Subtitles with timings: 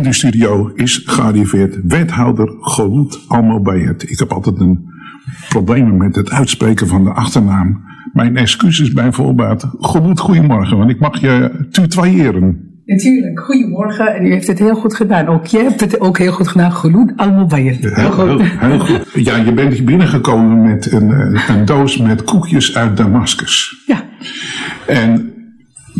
[0.00, 4.10] In de studio is gearriveerd wethouder Golut Almobayet.
[4.10, 4.84] Ik heb altijd een
[5.48, 7.82] problemen met het uitspreken van de achternaam.
[8.12, 9.70] Mijn excuses bij voorbaat.
[9.78, 12.80] Golut, goedemorgen, want ik mag je tutoyeren.
[12.84, 14.14] Natuurlijk, goedemorgen.
[14.14, 15.26] En u heeft het heel goed gedaan.
[15.26, 16.72] Ook jij hebt het ook heel goed gedaan.
[16.72, 17.94] Golut Almobayet.
[17.94, 19.06] Heel, heel, heel goed.
[19.14, 23.82] Ja, je bent hier binnengekomen met een, eh, een doos met koekjes uit Damascus.
[23.86, 24.04] Ja.
[24.86, 25.32] En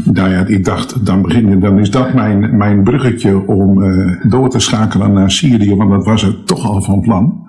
[0.05, 4.51] nou ja, ik dacht, dan, begin, dan is dat mijn, mijn bruggetje om uh, door
[4.51, 7.49] te schakelen naar Syrië, want dat was het toch al van plan.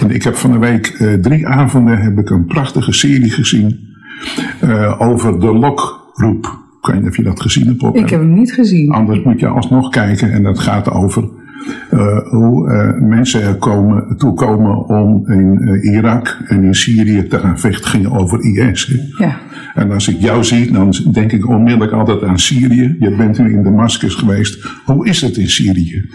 [0.00, 3.88] En ik heb van de week uh, drie avonden heb ik een prachtige serie gezien
[4.64, 6.58] uh, over de lokroep.
[6.80, 7.82] Ik weet niet of je dat gezien hebt.
[7.82, 8.90] Op, Ik heb hem niet gezien.
[8.92, 11.28] Anders moet je alsnog kijken en dat gaat over
[12.30, 17.90] hoe mensen er komen, toe komen om in Irak en in Syrië te gaan vechten.
[17.90, 18.94] Ging over IS.
[19.18, 19.36] Ja.
[19.74, 22.96] En als ik jou zie, dan denk ik onmiddellijk altijd aan Syrië.
[22.98, 24.68] Je bent nu in Damascus geweest.
[24.84, 26.08] Hoe is het in Syrië?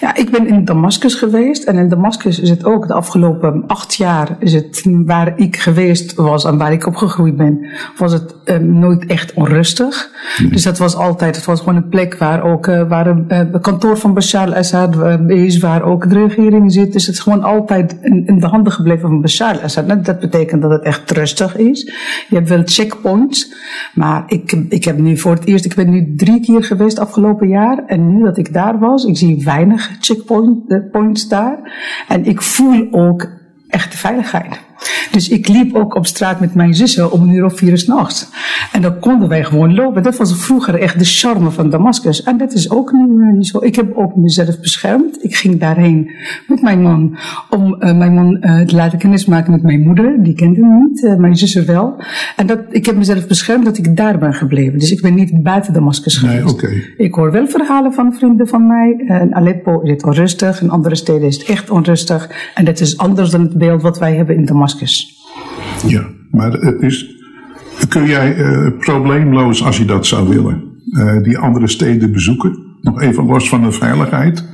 [0.00, 1.64] Ja, ik ben in Damascus geweest.
[1.64, 6.14] En in Damascus is het ook de afgelopen acht jaar, is het waar ik geweest
[6.14, 10.10] was en waar ik opgegroeid ben, was het um, nooit echt onrustig.
[10.38, 10.50] Nee.
[10.50, 13.60] Dus dat was altijd, het was gewoon een plek waar ook, uh, waar een uh,
[13.60, 16.92] kantoor van Bashar al-Assad uh, is, waar ook de regering zit.
[16.92, 20.04] Dus het is gewoon altijd in, de handen gebleven van Bashar al-Assad.
[20.04, 21.84] Dat betekent dat het echt rustig is.
[22.28, 23.54] Je hebt wel checkpoints,
[23.94, 27.48] maar ik, ik heb nu voor het eerst, ik ben nu drie keer geweest afgelopen
[27.48, 27.84] jaar.
[27.86, 31.58] En nu dat ik daar was, ik zie weinig checkpoints daar.
[32.08, 33.28] En ik voel ook
[33.68, 34.66] echt de veiligheid.
[35.10, 37.78] Dus ik liep ook op straat met mijn zussen om een uur of vier uur
[37.78, 38.28] s'nachts.
[38.72, 40.02] En dan konden wij gewoon lopen.
[40.02, 42.22] Dat was vroeger echt de charme van Damascus.
[42.22, 43.58] En dat is ook nu niet zo.
[43.62, 45.24] Ik heb ook mezelf beschermd.
[45.24, 46.10] Ik ging daarheen
[46.46, 47.18] met mijn man
[47.50, 50.22] om uh, mijn man uh, te laten kennismaken met mijn moeder.
[50.22, 52.02] Die kende hem niet, uh, mijn zussen wel.
[52.36, 54.78] En dat, ik heb mezelf beschermd dat ik daar ben gebleven.
[54.78, 56.44] Dus ik ben niet buiten Damascus geweest.
[56.44, 56.94] Nee, okay.
[56.96, 59.04] Ik hoor wel verhalen van vrienden van mij.
[59.22, 60.62] In Aleppo is het onrustig.
[60.62, 62.30] In andere steden is het echt onrustig.
[62.54, 64.67] En dat is anders dan het beeld wat wij hebben in Damascus.
[65.86, 67.16] Ja, maar het is.
[67.88, 72.58] Kun jij uh, probleemloos, als je dat zou willen, uh, die andere steden bezoeken?
[72.80, 74.44] Nog even los van de veiligheid.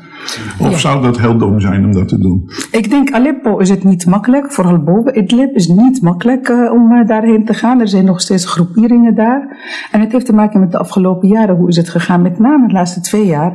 [0.58, 0.76] Of ja.
[0.76, 2.50] zou dat heel dom zijn om dat te doen?
[2.70, 6.92] Ik denk Aleppo is het niet makkelijk, vooral boven Idlib is niet makkelijk uh, om
[6.92, 7.80] uh, daarheen te gaan.
[7.80, 9.56] Er zijn nog steeds groeperingen daar.
[9.90, 11.56] En het heeft te maken met de afgelopen jaren.
[11.56, 12.22] Hoe is het gegaan?
[12.22, 13.52] Met name de laatste twee jaar.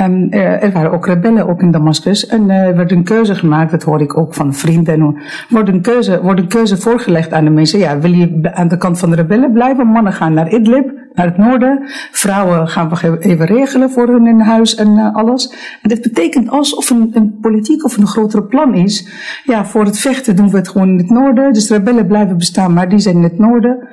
[0.00, 2.26] Um, er, er, waren ook rebellen ook in Damascus.
[2.26, 5.00] En uh, er werd een keuze gemaakt, dat hoor ik ook van vrienden.
[5.00, 7.78] Er wordt een keuze, wordt een keuze voorgelegd aan de mensen.
[7.78, 9.86] Ja, wil je aan de kant van de rebellen blijven?
[9.86, 11.82] Mannen gaan naar Idlib, naar het noorden.
[12.10, 15.52] Vrouwen gaan we even regelen voor hun in huis en alles.
[15.82, 19.08] En dit betekent alsof een, een politiek of een grotere plan is.
[19.44, 21.52] Ja, voor het vechten doen we het gewoon in het noorden.
[21.52, 23.88] Dus rebellen blijven bestaan, maar die zijn in het noorden.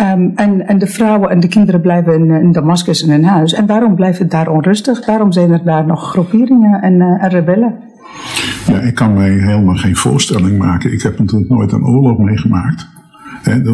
[0.00, 3.52] Um, en, en de vrouwen en de kinderen blijven in, in Damascus in hun huis.
[3.52, 5.04] En daarom blijft het daar onrustig.
[5.04, 7.74] Daarom zijn er daar nog groeperingen en, uh, en rebellen.
[8.66, 10.92] Ja, ik kan mij helemaal geen voorstelling maken.
[10.92, 12.88] Ik heb natuurlijk nooit een oorlog meegemaakt.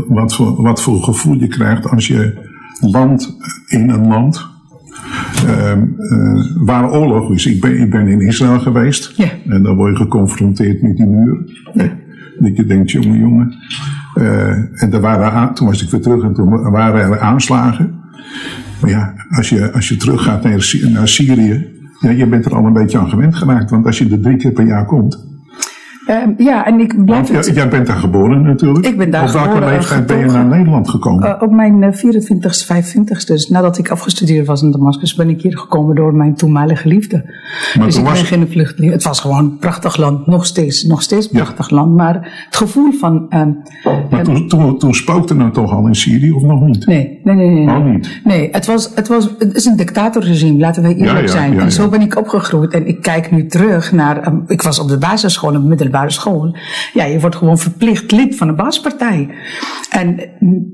[0.09, 2.51] Wat, voor, wat voor gevoel je krijgt als je
[2.81, 4.51] land in een land
[5.47, 7.47] uh, uh, waar oorlog is.
[7.47, 9.13] Ik ben, ik ben in Israël geweest.
[9.17, 9.29] Ja.
[9.49, 11.45] En dan word je geconfronteerd met die muur.
[11.75, 11.89] Ja.
[12.39, 13.55] Dat je denkt, jongen, jongen.
[14.15, 17.95] Uh, en er waren, toen was ik weer terug en toen waren er aanslagen.
[18.81, 21.71] Maar ja, als je, als je teruggaat naar, naar Syrië.
[22.01, 23.71] Ja, je bent er al een beetje aan gewend geraakt.
[23.71, 25.32] Want als je er drie keer per jaar komt.
[26.09, 27.33] Um, ja, en ik blijf.
[27.33, 28.87] Want, jij bent daar geboren natuurlijk.
[28.87, 31.29] Ik ben daar Op welke leeftijd ben je naar Nederland gekomen?
[31.29, 33.25] Uh, op mijn 24ste, 25ste.
[33.27, 37.23] Dus nadat ik afgestudeerd was in Damascus, ben ik hier gekomen door mijn toenmalige liefde.
[37.77, 38.93] Maar dus ik was- ben geen vluchteling.
[38.93, 40.27] Het was gewoon een prachtig land.
[40.27, 41.43] Nog steeds, nog steeds een Ja.
[41.43, 41.97] prachtig land.
[41.97, 43.27] Maar het gevoel van.
[43.29, 43.51] ehm,
[44.11, 46.87] Maar ehm, toen, toen, toen spookte het toch al in Syrië of nog niet?
[46.87, 47.49] Nee, nee, nee.
[47.51, 47.93] nee, nee.
[47.93, 48.21] Niet?
[48.25, 51.61] Nee, het, was, het, was, het is een dictatorregime, laten we eerlijk Ja, ja, zijn.
[51.61, 52.73] en zo ben ik opgegroeid.
[52.73, 54.27] En ik kijk nu terug naar.
[54.27, 56.57] um, ik was op de basisschool, op de middelbare school.
[56.93, 59.29] Ja, je wordt gewoon verplicht lid van een baaspartij.
[59.91, 60.17] En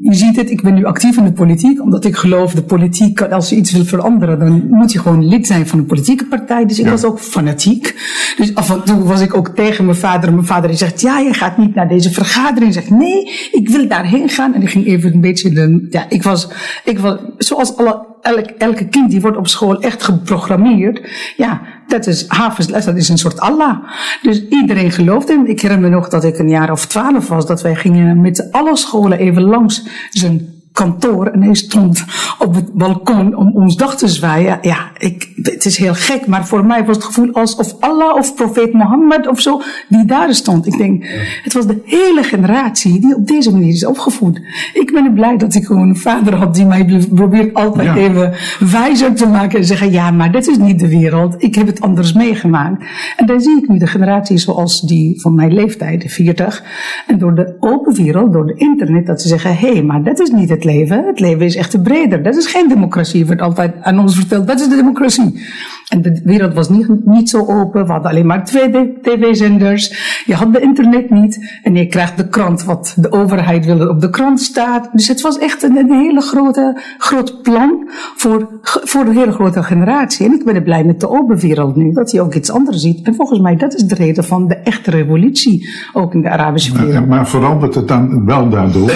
[0.00, 3.20] je ziet het, ik ben nu actief in de politiek, omdat ik geloof, de politiek,
[3.22, 6.66] als je iets wil veranderen, dan moet je gewoon lid zijn van een politieke partij.
[6.66, 6.90] Dus ik Ja.
[6.90, 7.94] was ook fanatiek.
[8.36, 10.28] Dus af en toe was ik ook tegen mijn vader.
[10.28, 12.74] En mijn vader die zegt, ja, je gaat niet naar deze vergadering.
[12.74, 14.54] Ik zeg, nee, ik wil daarheen gaan.
[14.54, 16.48] En ik ging even een beetje, de, ja, ik was,
[16.84, 21.00] ik was, zoals alle, elk, elke kind, die wordt op school echt geprogrammeerd.
[21.36, 23.76] Ja, dat is havensles, dat is een soort Allah.
[24.22, 25.46] Dus iedereen gelooft hem.
[25.46, 28.48] Ik herinner me nog dat ik een jaar of twaalf was, dat wij gingen met
[28.50, 32.04] alle scholen even langs zijn kantoor en hij stond
[32.38, 34.58] op het balkon om ons dag te zwaaien.
[34.60, 38.34] Ja, ik, het is heel gek, maar voor mij was het gevoel alsof Allah of
[38.34, 40.66] profeet Mohammed of zo die daar stond.
[40.66, 41.04] Ik denk,
[41.42, 44.40] het was de hele generatie die op deze manier is opgevoed.
[44.72, 48.34] Ik ben blij dat ik gewoon een vader had die mij probeert altijd even
[48.70, 51.34] wijzer te maken en zeggen, ja, maar dit is niet de wereld.
[51.38, 52.84] Ik heb het anders meegemaakt.
[53.16, 56.64] En dan zie ik nu de generatie zoals die van mijn leeftijd, 40.
[57.06, 60.20] En door de open wereld, door de internet, dat ze zeggen, hé, hey, maar dat
[60.20, 61.06] is niet het leven.
[61.06, 62.22] Het leven is echt breder.
[62.22, 63.26] Dat is geen democratie.
[63.26, 65.46] Wordt altijd aan ons verteld, dat is de democratie.
[65.88, 67.86] En de wereld was niet, niet zo open.
[67.86, 68.70] We hadden alleen maar twee
[69.02, 70.22] tv-zenders.
[70.26, 71.60] Je had de internet niet.
[71.62, 74.88] En je krijgt de krant wat de overheid wilde op de krant staat.
[74.92, 79.62] Dus het was echt een, een hele grote, groot plan voor, voor een hele grote
[79.62, 80.26] generatie.
[80.26, 82.82] En ik ben er blij met de open wereld nu, dat hij ook iets anders
[82.82, 83.06] ziet.
[83.06, 86.72] En volgens mij, dat is de reden van de echte revolutie, ook in de Arabische
[86.72, 86.92] wereld.
[86.92, 88.92] Maar, maar verandert het dan wel daardoor?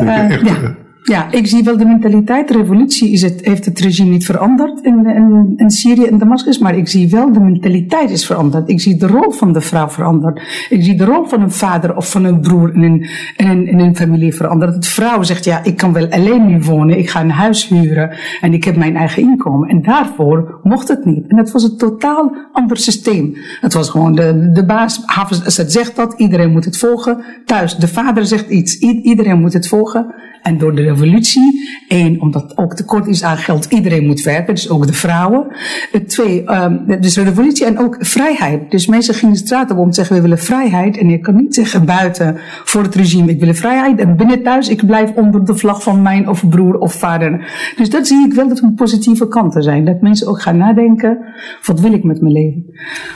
[0.00, 0.76] Uh, echt,
[1.08, 1.30] ja.
[1.30, 2.48] Ik zie wel de mentaliteit.
[2.48, 6.76] De revolutie het, heeft het regime niet veranderd in, in, in Syrië en Damascus, maar
[6.76, 8.68] ik zie wel de mentaliteit is veranderd.
[8.68, 10.40] Ik zie de rol van de vrouw veranderd.
[10.70, 12.82] Ik zie de rol van een vader of van een broer in
[13.36, 14.82] een, in in familie veranderd.
[14.82, 18.16] De vrouw zegt, ja, ik kan wel alleen nu wonen, ik ga een huis huren
[18.40, 19.68] en ik heb mijn eigen inkomen.
[19.68, 21.24] En daarvoor mocht het niet.
[21.28, 23.36] En het was een totaal ander systeem.
[23.60, 25.02] Het was gewoon de, de baas,
[25.56, 27.24] het zegt dat, iedereen moet het volgen.
[27.44, 30.14] Thuis, de vader zegt iets, iedereen moet het volgen.
[30.42, 34.70] En door de revolutie, één, omdat ook tekort is aan geld, iedereen moet werken, dus
[34.70, 35.46] ook de vrouwen.
[36.06, 38.70] Twee, um, dus revolutie en ook vrijheid.
[38.70, 40.98] Dus mensen gingen de straat op om te zeggen, we willen vrijheid.
[40.98, 44.00] En je kan niet zeggen buiten voor het regime, ik wil vrijheid.
[44.00, 47.50] En binnen thuis, ik blijf onder de vlag van mijn of broer of vader.
[47.76, 49.84] Dus dat zie ik wel dat er positieve kanten zijn.
[49.84, 51.18] Dat mensen ook gaan nadenken,
[51.64, 52.64] wat wil ik met mijn leven?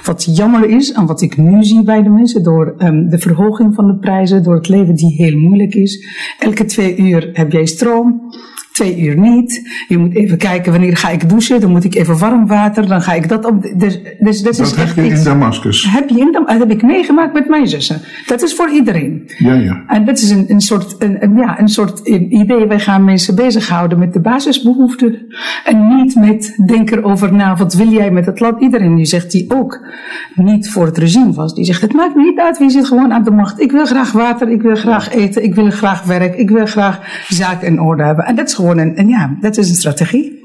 [0.05, 3.75] Wat jammer is, en wat ik nu zie bij de mensen, door um, de verhoging
[3.75, 6.07] van de prijzen, door het leven die heel moeilijk is.
[6.39, 8.35] Elke twee uur heb jij stroom
[8.73, 9.71] twee uur niet.
[9.89, 11.61] Je moet even kijken wanneer ga ik douchen.
[11.61, 12.89] Dan moet ik even warm water.
[12.89, 13.63] Dan ga ik dat op.
[13.63, 15.87] Dus, dus, dat, is heb je in Damascus.
[15.91, 18.01] Heb je in Dat heb ik meegemaakt met mijn zussen.
[18.27, 19.31] Dat is voor iedereen.
[19.39, 19.83] Ja, ja.
[19.87, 22.67] En dat is een, een soort, een, een, ja, een soort idee.
[22.67, 25.27] Wij gaan mensen bezighouden met de basisbehoeften.
[25.65, 28.61] En niet met denken over, nou, wat wil jij met het land?
[28.61, 29.87] Iedereen die zegt die ook
[30.35, 31.55] niet voor het regime was.
[31.55, 32.59] Die zegt, het maakt me niet uit.
[32.59, 33.61] Wie zit gewoon aan de macht.
[33.61, 34.49] Ik wil graag water.
[34.49, 35.45] Ik wil graag eten.
[35.45, 36.35] Ik wil graag werk.
[36.35, 38.25] Ik wil graag zaken in orde hebben.
[38.25, 38.55] En dat is
[38.97, 40.45] en ja, dat is een strategie.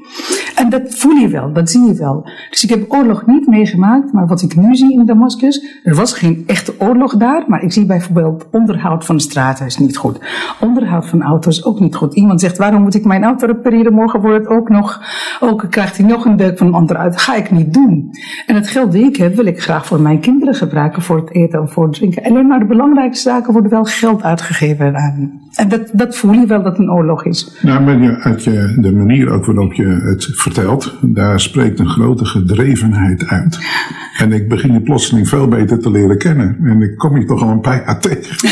[0.58, 2.28] En dat voel je wel, dat zie je wel.
[2.50, 6.12] Dus ik heb oorlog niet meegemaakt, maar wat ik nu zie in Damascus, er was
[6.12, 10.20] geen echte oorlog daar, maar ik zie bijvoorbeeld onderhoud van straten is niet goed.
[10.60, 12.14] Onderhoud van auto's ook niet goed.
[12.14, 13.92] Iemand zegt, waarom moet ik mijn auto repareren?
[13.92, 15.02] Morgen wordt het ook nog,
[15.40, 17.20] ook krijgt hij nog een deuk van een ander uit.
[17.20, 18.10] Ga ik niet doen.
[18.46, 21.34] En het geld die ik heb, wil ik graag voor mijn kinderen gebruiken, voor het
[21.34, 22.22] eten en voor het drinken.
[22.22, 25.40] Alleen maar de belangrijkste zaken worden wel geld uitgegeven aan.
[25.54, 27.58] En dat, dat voel je wel dat een oorlog is.
[27.62, 32.24] Nou, maar uit je, de manier ook waarop je het vertelt, daar spreekt een grote
[32.24, 33.58] gedrevenheid uit.
[34.18, 36.56] En ik begin je plotseling veel beter te leren kennen.
[36.62, 38.48] En ik kom je toch al een paar jaar tegen.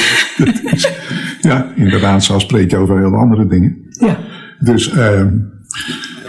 [1.41, 3.77] ja, inderdaad, zo spreek je over heel andere dingen.
[3.91, 4.19] Ja.
[4.59, 5.23] Dus, uh,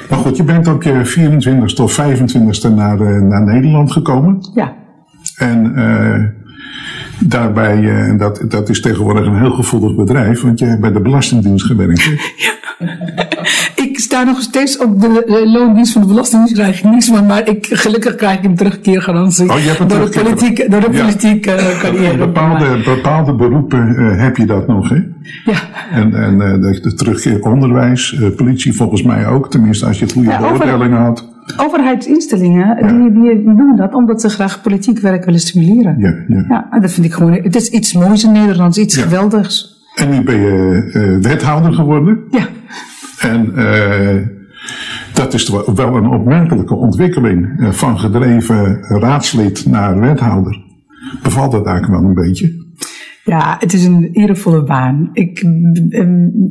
[0.09, 1.39] maar goed, je bent ook je
[1.71, 4.51] 24ste of 25ste naar, uh, naar Nederland gekomen.
[4.53, 4.75] Ja.
[5.35, 6.23] En uh,
[7.19, 11.01] daarbij, uh, dat, dat is tegenwoordig een heel gevoelig bedrijf, want je hebt bij de
[11.01, 12.03] Belastingdienst gewerkt.
[12.37, 12.55] Ja.
[14.17, 17.65] Sta nog steeds op de loondienst van de Belastingdienst, krijg ik niks van, maar ik,
[17.69, 19.49] gelukkig krijg ik een terugkeergarantie.
[19.51, 21.77] Oh, je hebt een door, de politiek, door de politieke ja.
[21.81, 22.17] carrière.
[22.17, 24.95] Bepaalde, bepaalde beroepen uh, heb je dat nog, hè?
[25.45, 25.57] Ja.
[25.91, 30.39] En, en de, de terugkeer onderwijs, politie volgens mij ook, tenminste als je goede ja,
[30.39, 31.27] beoordelingen had.
[31.57, 32.87] Overheidsinstellingen, ja.
[32.87, 35.95] die, die doen dat omdat ze graag politiek werk willen stimuleren.
[35.97, 36.67] Ja, ja.
[36.71, 39.75] ja dat vind ik gewoon, het is iets moois in Nederlands, iets geweldigs.
[39.95, 42.19] En nu ben je wethouder geworden.
[42.29, 42.47] Ja.
[43.19, 44.27] En uh,
[45.13, 47.59] dat is wel een opmerkelijke ontwikkeling.
[47.59, 50.65] Uh, van gedreven raadslid naar wethouder.
[51.23, 52.66] Bevalt dat eigenlijk wel een beetje?
[53.27, 55.09] Ja, het is een eervolle baan.
[55.13, 55.45] Ik,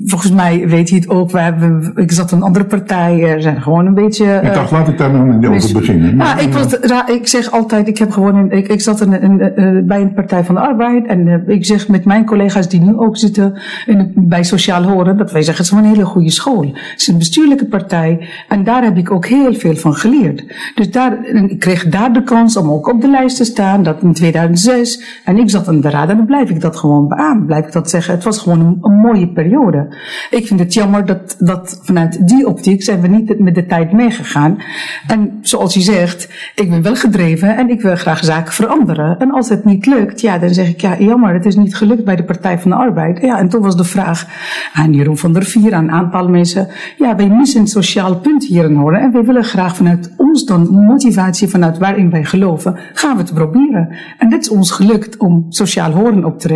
[0.04, 1.30] volgens mij weet hij het ook.
[1.30, 3.40] We hebben, ik zat in een andere partij.
[3.40, 4.40] Zijn gewoon een beetje.
[4.42, 6.16] Ik dacht, laat ik daar nog niet over beginnen.
[6.16, 9.86] Ja, ik, was, ik zeg altijd, ik heb gewoon een, ik, ik zat in, in,
[9.86, 11.06] bij een Partij van de Arbeid.
[11.06, 15.32] En ik zeg met mijn collega's die nu ook zitten in, bij Sociaal Horen, dat
[15.32, 16.66] wij zeggen, het is een hele goede school.
[16.66, 18.28] Het is een bestuurlijke partij.
[18.48, 20.44] En daar heb ik ook heel veel van geleerd.
[20.74, 23.82] Dus daar, ik kreeg daar de kans om ook op de lijst te staan.
[23.82, 25.20] Dat in 2006.
[25.24, 27.72] En ik zat in de raad en dan blijf ik dat gewoon beamen, blijf ik
[27.72, 28.14] dat zeggen.
[28.14, 29.96] Het was gewoon een, een, mooie periode.
[30.30, 33.92] Ik vind het jammer dat, dat vanuit die optiek zijn we niet met de tijd
[33.92, 34.58] meegegaan.
[35.06, 39.18] En zoals je zegt, ik ben wel gedreven en ik wil graag zaken veranderen.
[39.18, 42.04] En als het niet lukt, ja, dan zeg ik, ja, jammer, het is niet gelukt
[42.04, 43.20] bij de Partij van de Arbeid.
[43.20, 44.26] Ja, en toen was de vraag
[44.72, 46.68] aan Jeroen van der Vier, aan een aantal mensen,
[46.98, 50.44] ja, wij missen een sociaal punt hier in Horen en wij willen graag vanuit ons
[50.44, 53.88] dan motivatie, vanuit waarin wij geloven, gaan we het proberen.
[54.18, 56.48] En dit is ons gelukt om sociaal horen op te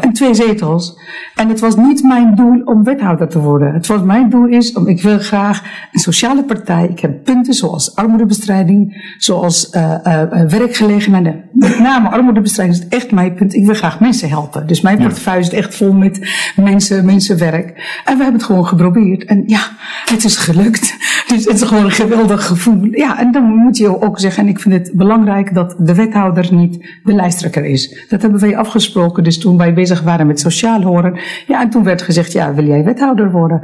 [0.00, 0.98] En twee zetels.
[1.34, 3.74] En het was niet mijn doel om wethouder te worden.
[3.74, 5.62] Het was mijn doel is om, ik wil graag
[5.92, 6.88] een sociale partij.
[6.88, 11.44] Ik heb punten zoals armoedebestrijding, zoals uh, uh, werkgelegenheden.
[11.52, 13.54] Met name armoedebestrijding is echt mijn punt.
[13.54, 14.66] Ik wil graag mensen helpen.
[14.66, 17.68] Dus mijn portefeuille is echt vol met mensen, mensenwerk.
[18.04, 19.24] En we hebben het gewoon geprobeerd.
[19.24, 19.60] En ja,
[20.04, 20.94] het is gelukt.
[21.30, 22.88] Dus het is gewoon een geweldig gevoel.
[22.90, 26.54] Ja, en dan moet je ook zeggen, en ik vind het belangrijk dat de wethouder
[26.54, 28.06] niet de lijsttrekker is.
[28.08, 31.18] Dat hebben wij afgesproken, dus toen wij bezig waren met sociaal horen.
[31.46, 33.60] Ja, en toen werd gezegd, ja, wil jij wethouder worden?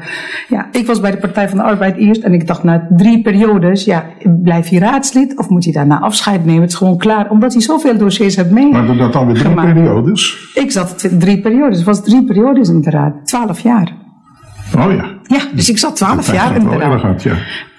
[0.49, 3.23] Ja, ik was bij de Partij van de Arbeid eerst en ik dacht na drie
[3.23, 4.05] periodes, ja,
[4.43, 6.63] blijf je raadslid of moet je daarna afscheid nemen?
[6.63, 8.87] Het is gewoon klaar, omdat hij zoveel dossiers heeft meegemaakt.
[8.87, 10.51] Maar dat dan weer drie periodes?
[10.55, 13.93] Ik zat drie periodes, het was drie periodes in de raad, twaalf jaar.
[14.77, 15.05] Oh ja.
[15.23, 17.01] Ja, dus ik zat twaalf jaar in de raad.
[17.01, 17.35] Gehad, ja.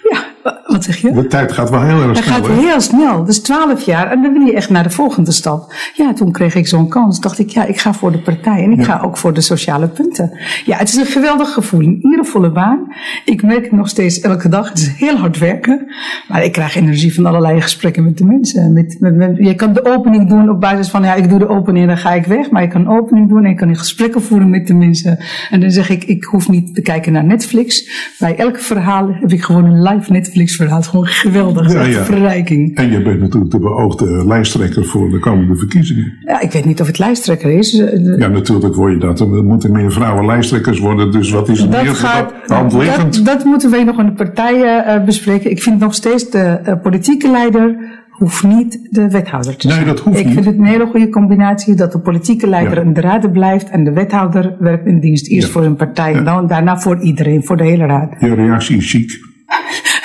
[0.10, 1.12] Ja, wat zeg je?
[1.12, 2.36] De tijd gaat wel heel erg snel.
[2.36, 3.24] Het gaat heel snel.
[3.24, 5.74] Dus twaalf jaar en dan wil je echt naar de volgende stap.
[5.94, 7.20] Ja, toen kreeg ik zo'n kans.
[7.20, 9.88] Dacht ik, ja, ik ga voor de partij en ik ga ook voor de sociale
[9.88, 10.38] punten.
[10.66, 11.82] Ja, het is een geweldig gevoel.
[11.82, 12.94] Een eervolle baan.
[13.26, 14.70] Ik merk het nog steeds elke dag.
[14.70, 15.88] Het is heel hard werken.
[16.28, 18.74] Maar ik krijg energie van allerlei gesprekken met de mensen.
[18.74, 21.48] Met, met, met, je kan de opening doen op basis van, ja, ik doe de
[21.48, 22.50] opening en dan ga ik weg.
[22.50, 25.20] Maar je kan opening doen en je kan gesprekken voeren met de mensen.
[25.50, 27.90] En dan zeg ik, ik hoef niet te kijken naar Netflix.
[28.20, 30.82] Bij elk verhaal heb ik gewoon een live Netflix verhaal.
[30.82, 31.74] Gewoon geweldig.
[31.74, 32.04] Ja, ja.
[32.04, 32.76] verrijking.
[32.76, 36.14] En je bent natuurlijk de beoogde lijsttrekker voor de komende verkiezingen.
[36.26, 37.72] Ja, ik weet niet of het lijsttrekker is.
[38.18, 39.20] Ja, natuurlijk word je dat.
[39.20, 41.12] Er moeten meer vrouwen lijsttrekkers worden.
[41.12, 42.34] Dus wat is het dat meer gaat?
[42.48, 45.52] Dat, dat, moeten wij nog in de partijen uh, bespreken.
[45.52, 49.80] Ik vind nog steeds de uh, politieke leider hoeft niet de wethouder te zijn.
[49.80, 50.34] Nee, dat hoeft ik niet.
[50.34, 52.84] vind het een hele goede combinatie dat de politieke leider ja.
[52.84, 55.28] in de raad blijft en de wethouder werkt in dienst.
[55.28, 55.54] Eerst ja.
[55.54, 58.16] voor een partij en dan daarna voor iedereen, voor de hele raad.
[58.20, 59.27] Je reactie is chic.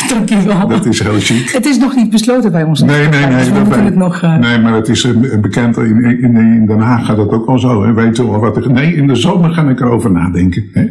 [0.09, 0.69] Dankjewel.
[0.69, 1.51] Dat is heel chic.
[1.51, 2.81] Het is nog niet besloten bij ons.
[2.81, 3.37] Nee, nee, nee.
[3.37, 4.23] Dus we dat het nog...
[4.23, 5.77] uh, Nee, maar het is uh, bekend.
[5.77, 7.85] In, in, in Den Haag gaat dat ook al zo.
[7.85, 7.93] Hè.
[7.93, 10.65] Weet je wel wat er, nee, in de zomer ga ik erover nadenken.
[10.73, 10.85] Hè.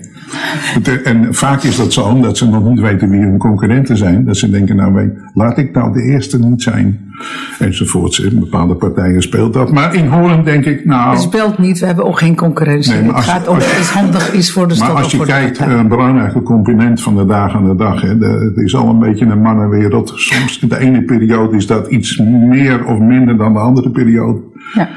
[0.73, 4.25] Het, en vaak is dat zo omdat ze nog niet weten wie hun concurrenten zijn.
[4.25, 7.09] Dat ze denken, nou weet, laat ik nou de eerste niet zijn.
[7.59, 8.19] Enzovoorts.
[8.19, 9.71] In bepaalde partijen speelt dat.
[9.71, 11.11] Maar in Horen denk ik, nou...
[11.11, 12.93] Het speelt niet, we hebben ook geen concurrentie.
[12.93, 15.25] Nee, maar het gaat om dat het handig is voor de stad Maar als je
[15.25, 18.01] kijkt, een belangrijke component van de dag aan de dag.
[18.01, 20.11] Hè, de, het is al een beetje een mannenwereld.
[20.15, 24.39] Soms in de ene periode is dat iets meer of minder dan de andere periode.
[24.73, 24.89] Ja.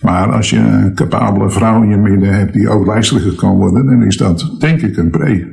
[0.00, 3.86] Maar als je een capabele vrouw in je midden hebt die ook lijsttrekker kan worden,
[3.86, 5.46] dan is dat denk ik een pre.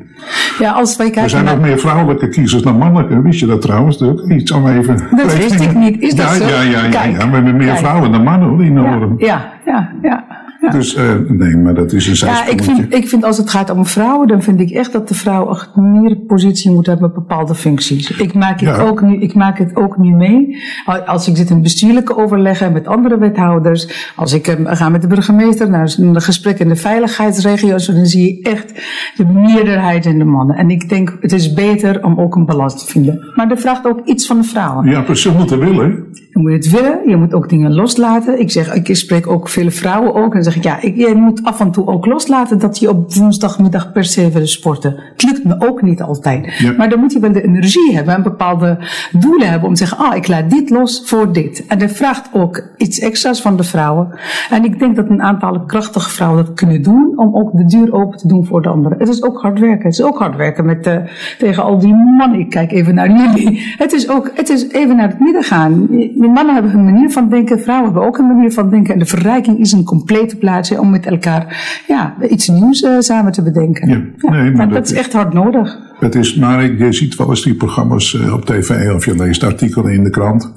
[0.60, 1.54] ja, als wij Er kijken zijn naar...
[1.54, 3.22] ook meer vrouwelijke kiezers dan mannelijke.
[3.22, 4.02] Wist je dat trouwens?
[4.28, 4.98] Iets om even.
[5.16, 6.02] Dat wist ik niet.
[6.02, 6.44] Is dat ja, zo?
[6.48, 7.30] Ja, ja, ja, ja.
[7.30, 7.78] We hebben meer Kijk.
[7.80, 9.14] vrouwen dan mannen hoor, in Noorden.
[9.18, 10.10] ja, ja, ja.
[10.10, 10.41] ja.
[10.70, 12.76] Dus eh, nee, maar dat is een Ja, ik zijsprongetje.
[12.76, 15.50] vind, ik vind als het gaat om vrouwen, dan vind ik echt dat de vrouw
[15.52, 18.12] echt meer positie moet hebben op bepaalde functies.
[18.12, 18.82] Ik maak, het, Ja.
[18.82, 20.58] ook nu, ik maak het ook nu mee.
[21.06, 25.08] Als ik zit in bestuurlijke overleggen met andere wethouders, als ik eh, ga met de
[25.08, 28.74] burgemeester naar een gesprek in de veiligheidsregio's, dan zie je echt
[29.16, 30.56] de meerderheid in de mannen.
[30.56, 33.32] En ik denk, het is beter om ook een balans te vinden.
[33.36, 34.90] Maar dat vraagt ook iets van de vrouwen.
[34.90, 35.34] Ja, precies.
[35.34, 36.06] Moeten willen.
[36.42, 38.40] Je moet het willen, je moet ook dingen loslaten.
[38.40, 40.24] Ik zeg, ik spreek ook vele vrouwen ook.
[40.24, 42.90] En dan zeg ik, ja, ik, je moet af en toe ook loslaten dat je
[42.90, 44.96] op woensdagmiddag per se wil sporten.
[45.12, 46.58] Het lukt me ook niet altijd.
[46.58, 46.72] Ja.
[46.72, 48.78] Maar dan moet je wel de energie hebben en bepaalde
[49.12, 51.66] doelen hebben om te zeggen, ah, ik laat dit los voor dit.
[51.68, 54.20] En dat vraagt ook iets extra's van de vrouwen.
[54.50, 57.94] En ik denk dat een aantal krachtige vrouwen dat kunnen doen om ook de deur
[57.94, 58.98] open te doen voor de anderen.
[58.98, 59.86] Het is ook hard werken.
[59.86, 60.98] Het is ook hard werken met, eh,
[61.38, 62.40] tegen al die mannen.
[62.40, 63.60] Ik kijk even naar jullie.
[63.78, 65.86] Het is ook, het is even naar het midden gaan.
[65.88, 68.94] Die mannen hebben hun manier van denken, vrouwen hebben ook een manier van denken.
[68.94, 73.32] En de verrijking is een complete plaats om met elkaar ja, iets nieuws eh, samen
[73.32, 73.90] te bedenken.
[73.90, 75.80] Ja, nee, maar maar dat dat is echt hard nodig.
[76.00, 79.44] Het is, maar je ziet wel eens die programma's eh, op tv of je leest
[79.44, 80.54] artikelen in de krant.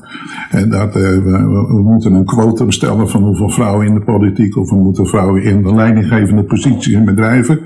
[0.51, 4.71] En dat eh, we, moeten een quotum stellen van hoeveel vrouwen in de politiek of
[4.71, 7.59] we moeten vrouwen in de leidinggevende positie in bedrijven.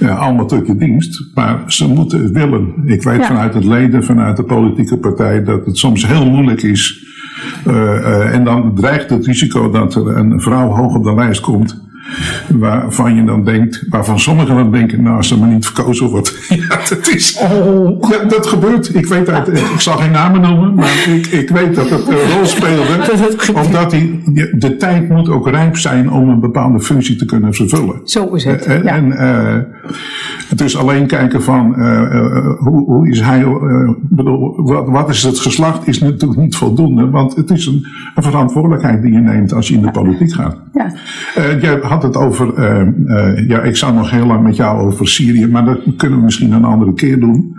[0.00, 1.30] Allemaal tot je dienst.
[1.34, 2.72] Maar ze moeten het willen.
[2.86, 3.26] Ik weet Ja.
[3.26, 7.10] vanuit het leden, vanuit de politieke partij, dat het soms heel moeilijk is.
[7.66, 11.40] Eh, eh, en dan dreigt het risico dat er een vrouw hoog op de lijst
[11.40, 11.80] komt.
[12.48, 16.36] Waarvan je dan denkt, waarvan sommigen dan denken, nou als er maar niet verkozen wordt.
[16.68, 18.10] ja, dat is, Oh.
[18.10, 18.94] ja, dat gebeurt.
[18.94, 22.32] Ik weet uit, ik zal geen namen noemen, maar ik, ik weet dat het een
[22.36, 23.62] rol speelde.
[23.64, 24.20] Omdat die,
[24.58, 28.00] de tijd moet ook rijp zijn om een bepaalde functie te kunnen vervullen.
[28.04, 28.64] Zo is het.
[28.64, 28.94] En, Ja.
[28.94, 29.56] en eh,
[30.48, 35.08] het is alleen kijken van eh, eh, hoe, hoe is hij, eh, bedoel, wat, wat
[35.08, 37.10] is het geslacht, is natuurlijk niet voldoende.
[37.10, 40.56] Want het is een, een verantwoordelijkheid die je neemt als je in de politiek gaat.
[40.72, 40.92] Ja.
[41.92, 45.46] Had het over, eh, eh, ja, ik zou nog heel lang met jou over Syrië,
[45.46, 47.56] maar dat kunnen we misschien een andere keer doen.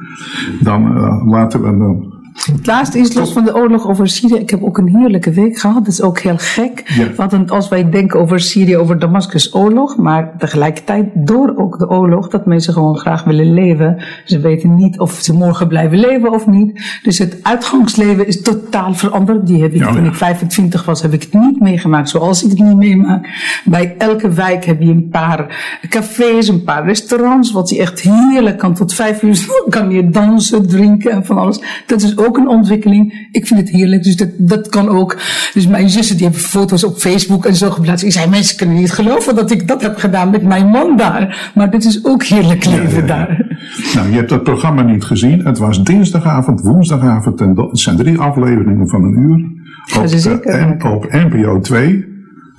[0.62, 2.13] Dan eh, laten we dan.
[2.34, 4.36] Het laatste is los van de oorlog over Syrië.
[4.36, 5.86] Ik heb ook een heerlijke week gehad.
[5.86, 6.84] Dat is ook heel gek.
[6.86, 7.28] Ja.
[7.28, 9.98] Want als wij denken over Syrië, over Damascus oorlog.
[9.98, 12.28] Maar tegelijkertijd door ook de oorlog.
[12.28, 14.04] Dat mensen gewoon graag willen leven.
[14.26, 17.00] Ze weten niet of ze morgen blijven leven of niet.
[17.04, 19.48] Dus het uitgangsleven is totaal veranderd.
[19.48, 20.10] Die heb ik Ja, toen ja.
[20.10, 23.28] ik 25 was, heb ik het niet meegemaakt zoals ik het nu meemaak.
[23.66, 27.52] Bij elke wijk heb je een paar cafés, een paar restaurants.
[27.52, 28.74] Wat je echt heerlijk kan.
[28.74, 31.62] Tot vijf uur kan je dansen, drinken en van alles.
[31.86, 33.28] Dat is ook een ontwikkeling.
[33.32, 35.18] Ik vind het heerlijk, dus dat, dat kan ook.
[35.54, 38.06] Dus mijn zussen die hebben foto's op Facebook en zo geplaatst.
[38.06, 41.52] Ik zei, mensen kunnen niet geloven dat ik dat heb gedaan met mijn man daar.
[41.56, 43.08] Maar dit is ook heerlijk leven ja.
[43.08, 43.58] daar.
[43.94, 45.46] Nou, je hebt dat programma niet gezien.
[45.46, 47.42] Het was dinsdagavond, woensdagavond.
[47.42, 49.62] En dat- zijn drie afleveringen van een uur.
[50.02, 50.92] Op, eh, maken.
[50.92, 52.13] op NPO 2.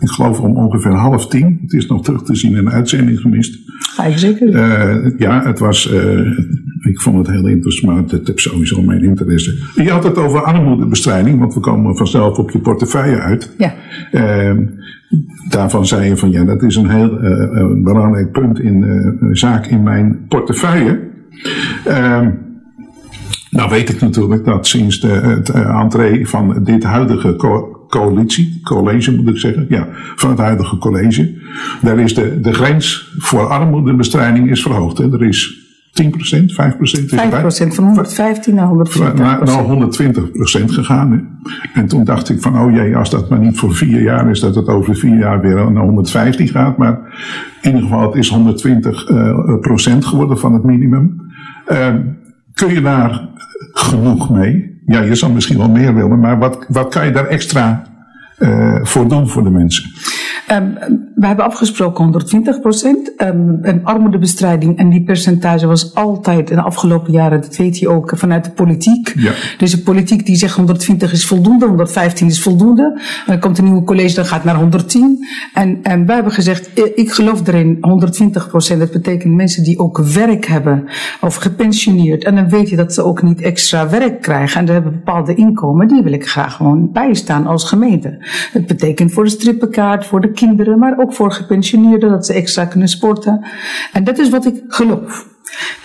[0.04, 1.58] Ik geloof om ongeveer half tien.
[1.62, 3.58] Het is nog terug te zien in de uitzending gemist.
[3.94, 4.54] Ga ik zeker.
[4.54, 5.92] Eh, ja, het was.
[5.92, 6.20] eh,
[6.90, 9.54] ik vond het heel interessant, maar het heeft sowieso mijn interesse.
[9.75, 13.54] Je had het over armoedebestrijding, want we komen vanzelf op je portefeuille uit.
[13.58, 13.75] Ja.
[14.11, 14.56] Eh,
[15.49, 18.82] daarvan zei je van ja, dat is een heel eh, eh, belangrijk punt in
[19.20, 21.00] een zaak in mijn portefeuille.
[21.84, 22.26] Eh,
[23.50, 27.37] nou weet ik natuurlijk dat sinds de, het entree van dit huidige
[27.98, 31.34] coalitie, college moet ik zeggen, ja, van het huidige college,
[31.82, 34.98] daar is de, de grens voor armoedebestrijding is verhoogd.
[34.98, 35.12] Hè.
[35.12, 35.62] Er is
[36.02, 37.42] 10%, 5% is erbij.
[37.42, 41.12] 5% van 115 naar 140 Naar, naar 120% gegaan.
[41.12, 41.18] Hè.
[41.80, 44.40] En toen dacht ik van, oh jee, als dat maar niet voor vier jaar is,
[44.40, 46.76] dat het over vier jaar weer naar 115 gaat.
[46.76, 46.98] Maar
[47.62, 51.32] in ieder geval, het is 120 eh, procent geworden van het minimum.
[51.66, 51.94] Eh,
[52.54, 53.28] kun je daar
[53.72, 54.73] genoeg mee?
[54.86, 57.82] Ja, je zal misschien wel meer willen, maar wat, wat kan je daar extra
[58.38, 59.90] eh, voor doen voor de mensen?
[60.46, 60.72] Ehm,
[61.14, 63.12] we hebben afgesproken 120 procent.
[63.14, 68.12] en armoedebestrijding en die percentage was altijd in de afgelopen jaren, dat weet je ook,
[68.14, 69.12] vanuit de politiek.
[69.16, 69.32] Ja.
[69.58, 73.00] Dus de politiek die zegt 120 is voldoende, 115 is voldoende.
[73.26, 75.26] Dan komt een nieuwe college, dan gaat naar 110.
[75.54, 78.80] En, en wij hebben gezegd, ik geloof erin, 120 procent.
[78.80, 80.84] Dat betekent mensen die ook werk hebben
[81.20, 82.24] of gepensioneerd.
[82.24, 84.60] En dan weet je dat ze ook niet extra werk krijgen.
[84.60, 88.26] En ze hebben bepaalde inkomen, die wil ik graag gewoon bijstaan als gemeente.
[88.52, 92.64] Dat betekent voor de strippenkaart, voor de kinderen, maar ook voor gepensioneerden, dat ze extra
[92.64, 93.44] kunnen sporten.
[93.92, 95.34] En dat is wat ik geloof.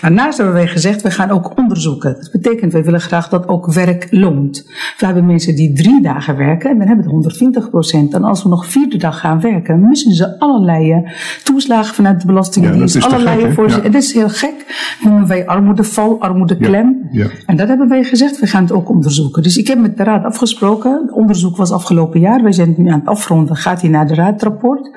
[0.00, 2.14] Daarnaast hebben wij gezegd, we gaan ook onderzoeken.
[2.14, 4.64] Dat betekent, wij willen graag dat ook werk loont.
[4.98, 8.14] We hebben mensen die drie dagen werken en dan hebben we 120 procent.
[8.14, 11.08] En als we nog vierde dag gaan werken, missen ze allerlei
[11.42, 12.94] toeslagen vanuit de Ja, Belastingdienst.
[12.94, 13.68] dat is te allerlei gek.
[13.70, 13.80] Ja.
[13.90, 14.54] Dat is heel gek.
[15.02, 17.08] noemen wij armoedeval, armoedeklem.
[17.10, 17.30] Ja, ja.
[17.46, 19.42] En dat hebben wij gezegd, we gaan het ook onderzoeken.
[19.42, 21.00] Dus ik heb met de raad afgesproken.
[21.02, 22.42] Het onderzoek was afgelopen jaar.
[22.42, 23.56] Wij zijn het nu aan het afronden.
[23.56, 24.90] Gaat hij naar de raadrapport.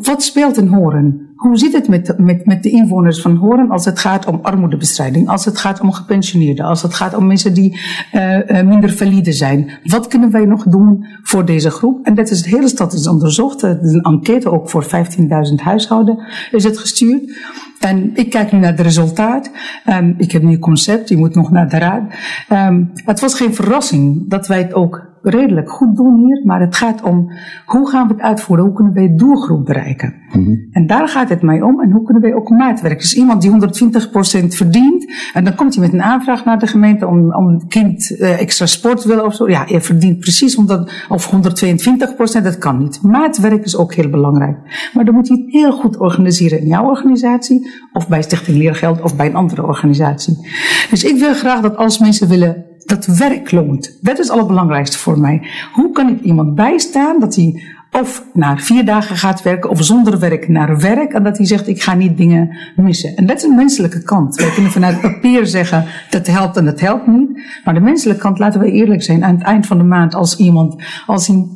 [0.00, 1.25] Wat speelt in Horen?
[1.46, 5.28] Hoe zit het met, met, met de inwoners van Horen als het gaat om armoedebestrijding,
[5.28, 7.80] als het gaat om gepensioneerden, als het gaat om mensen die
[8.12, 9.70] eh, eh, minder valide zijn?
[9.84, 12.06] Wat kunnen wij nog doen voor deze groep?
[12.06, 13.62] En dat is de hele stad is onderzocht.
[13.62, 16.18] Een enquête ook voor 15.000 huishouden
[16.50, 17.36] is het gestuurd.
[17.80, 19.50] En ik kijk nu naar het resultaat.
[19.84, 22.02] Ehm, ik heb nu een concept, die moet nog naar de raad.
[22.48, 26.76] Ehm, het was geen verrassing dat wij het ook redelijk goed doen hier, maar het
[26.76, 27.32] gaat om
[27.66, 28.64] hoe gaan we het uitvoeren?
[28.64, 30.14] Hoe kunnen wij de doelgroep bereiken?
[30.70, 31.80] En daar gaat het mij om.
[31.80, 32.98] En hoe kunnen wij ook maatwerk?
[32.98, 37.06] Dus iemand die 120% verdient, en dan komt hij met een aanvraag naar de gemeente
[37.06, 39.48] om, om een kind eh, extra sport willen of zo.
[39.48, 41.34] Ja, je verdient precies 100, of
[42.38, 43.02] 122%, dat kan niet.
[43.02, 44.90] Maatwerk is ook heel belangrijk.
[44.94, 49.02] Maar dan moet je het heel goed organiseren in jouw organisatie, of bij Stichting Leergeld,
[49.02, 50.48] of bij een andere organisatie.
[50.90, 53.98] Dus ik wil graag dat als mensen willen dat werk loont.
[54.00, 55.42] Dat is het allerbelangrijkste voor mij.
[55.72, 57.62] Hoe kan ik iemand bijstaan dat hij
[58.00, 61.68] of naar vier dagen gaat werken of zonder werk naar werk en dat hij zegt
[61.68, 63.16] ik ga niet dingen missen.
[63.16, 64.36] En dat is een menselijke kant.
[64.36, 67.40] Wij kunnen vanuit papier zeggen dat helpt en dat helpt niet.
[67.64, 70.36] Maar de menselijke kant, laten we eerlijk zijn, aan het eind van de maand als
[70.36, 71.46] iemand, als hij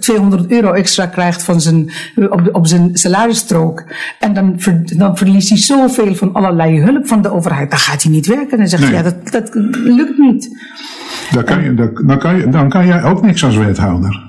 [0.00, 1.90] 200 euro extra krijgt van zijn,
[2.30, 3.84] op, op zijn salarisstrook.
[4.20, 7.70] En dan, ver- dan verliest hij zoveel van allerlei hulp van de overheid.
[7.70, 8.50] Dan gaat hij niet werken.
[8.50, 10.58] En dan zegt hij, ja, dat, dat lukt niet.
[11.30, 14.24] Daar kan je, daar- dan, kan je, dan kan jij ook niks als wethouder.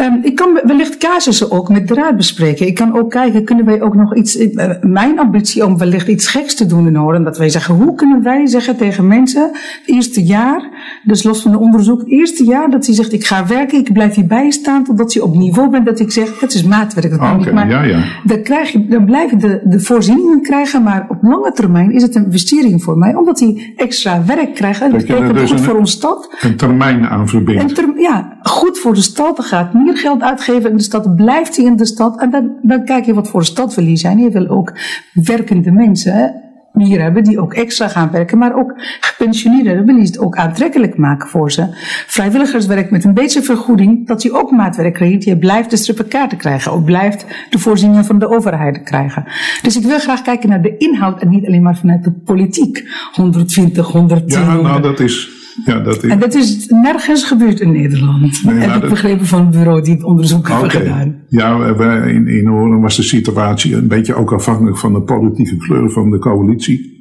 [0.00, 2.66] Um, ik kan wellicht casussen ook met de raad bespreken.
[2.66, 4.36] Ik kan ook kijken, kunnen wij ook nog iets.
[4.36, 7.24] Uh, mijn ambitie om wellicht iets geks te doen in Horen.
[7.24, 9.42] Dat wij zeggen, hoe kunnen wij zeggen tegen mensen.
[9.52, 10.68] Het eerste jaar,
[11.04, 12.00] dus los van de onderzoek.
[12.00, 14.84] Het eerste jaar dat hij zegt, ik ga werken, ik blijf hierbij staan.
[14.84, 17.10] Totdat hij op niveau bent dat ik zeg, het is maatwerk.
[17.10, 18.02] Dat okay, maar ja, ja.
[18.24, 20.82] Dan, krijg je, dan blijf je de, de voorzieningen krijgen.
[20.82, 23.14] Maar op lange termijn is het een investering voor mij.
[23.14, 24.80] Omdat hij extra werk krijgt.
[24.80, 26.34] En dat betekent dus goed een, voor ons stad.
[26.40, 27.82] Een termijn aan verbindt.
[27.96, 29.44] ja, goed voor de stad.
[29.44, 32.20] Gaat meer geld uitgeven in de stad, blijft hij in de stad.
[32.20, 34.18] En dan, dan kijk je wat voor stad wil hij zijn.
[34.18, 34.72] Je wil ook
[35.12, 36.42] werkende mensen
[36.82, 40.96] hier hebben die ook extra gaan werken, maar ook gepensioneerden wil je het ook aantrekkelijk
[40.96, 41.66] maken voor ze.
[42.06, 45.24] Vrijwilligerswerk met een beetje vergoeding, dat je ook maatwerk krijgt.
[45.24, 49.24] Je blijft de strippenkaarten krijgen, ook blijft de voorzieningen van de overheid krijgen.
[49.62, 52.88] Dus ik wil graag kijken naar de inhoud en niet alleen maar vanuit de politiek.
[53.12, 54.40] 120, 110.
[54.40, 56.10] Ja, nou dat is ja, dat is...
[56.10, 58.44] En dat is nergens gebeurd in Nederland.
[58.44, 60.60] Nee, heb ik begrepen van het bureau die het onderzoek okay.
[60.60, 61.16] hebben gedaan.
[61.28, 61.74] Ja,
[62.06, 66.10] in, in Horen was de situatie een beetje ook afhankelijk van de politieke kleur van
[66.10, 66.92] de coalitie.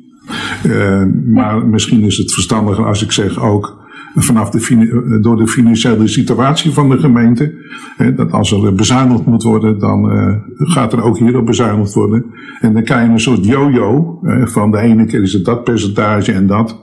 [0.65, 3.81] Uh, maar misschien is het verstandiger als ik zeg ook
[4.15, 7.53] vanaf de, door de financiële situatie van de gemeente.
[7.97, 12.25] Hè, dat als er bezuinigd moet worden, dan uh, gaat er ook hierop bezuinigd worden.
[12.59, 14.19] En dan krijg je een soort yo-yo.
[14.43, 16.81] van de ene keer is het dat percentage en dat.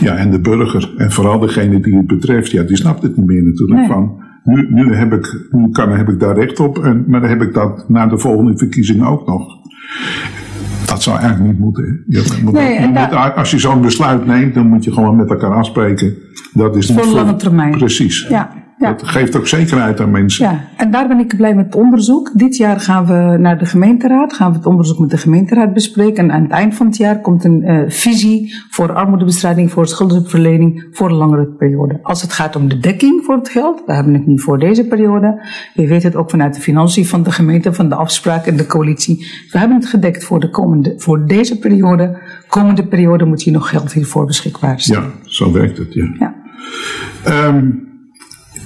[0.00, 3.26] Ja, en de burger, en vooral degene die het betreft, ja, die snapt het niet
[3.26, 3.86] meer natuurlijk.
[3.86, 7.28] Van, nu, nu, heb ik, nu kan, heb ik daar recht op, en, maar dan
[7.28, 9.56] heb ik dat na de volgende verkiezing ook nog.
[10.86, 12.04] Dat zou eigenlijk niet moeten.
[12.06, 15.30] Je moet, nee, je moet, als je zo'n besluit neemt, dan moet je gewoon met
[15.30, 16.14] elkaar afspreken.
[16.52, 17.70] Dat is voor lange termijn.
[17.78, 18.26] Precies.
[18.28, 18.67] Ja.
[18.78, 18.92] Ja.
[18.92, 20.44] Dat geeft ook zekerheid aan mensen.
[20.44, 22.30] Ja, en daar ben ik blij met het onderzoek.
[22.34, 26.24] Dit jaar gaan we naar de gemeenteraad, gaan we het onderzoek met de gemeenteraad bespreken.
[26.24, 30.86] En aan het eind van het jaar komt een uh, visie voor armoedebestrijding, voor schuldenverlening
[30.90, 31.98] voor een langere periode.
[32.02, 34.86] Als het gaat om de dekking voor het geld, we hebben het niet voor deze
[34.86, 35.48] periode.
[35.74, 38.66] Je weet het ook vanuit de financiën van de gemeente, van de afspraak en de
[38.66, 39.26] coalitie.
[39.50, 42.18] We hebben het gedekt voor, de komende, voor deze periode.
[42.48, 45.02] Komende periode moet hier nog geld hiervoor beschikbaar zijn.
[45.02, 46.14] Ja, zo werkt het, ja.
[46.18, 46.34] ja.
[47.46, 47.87] Um,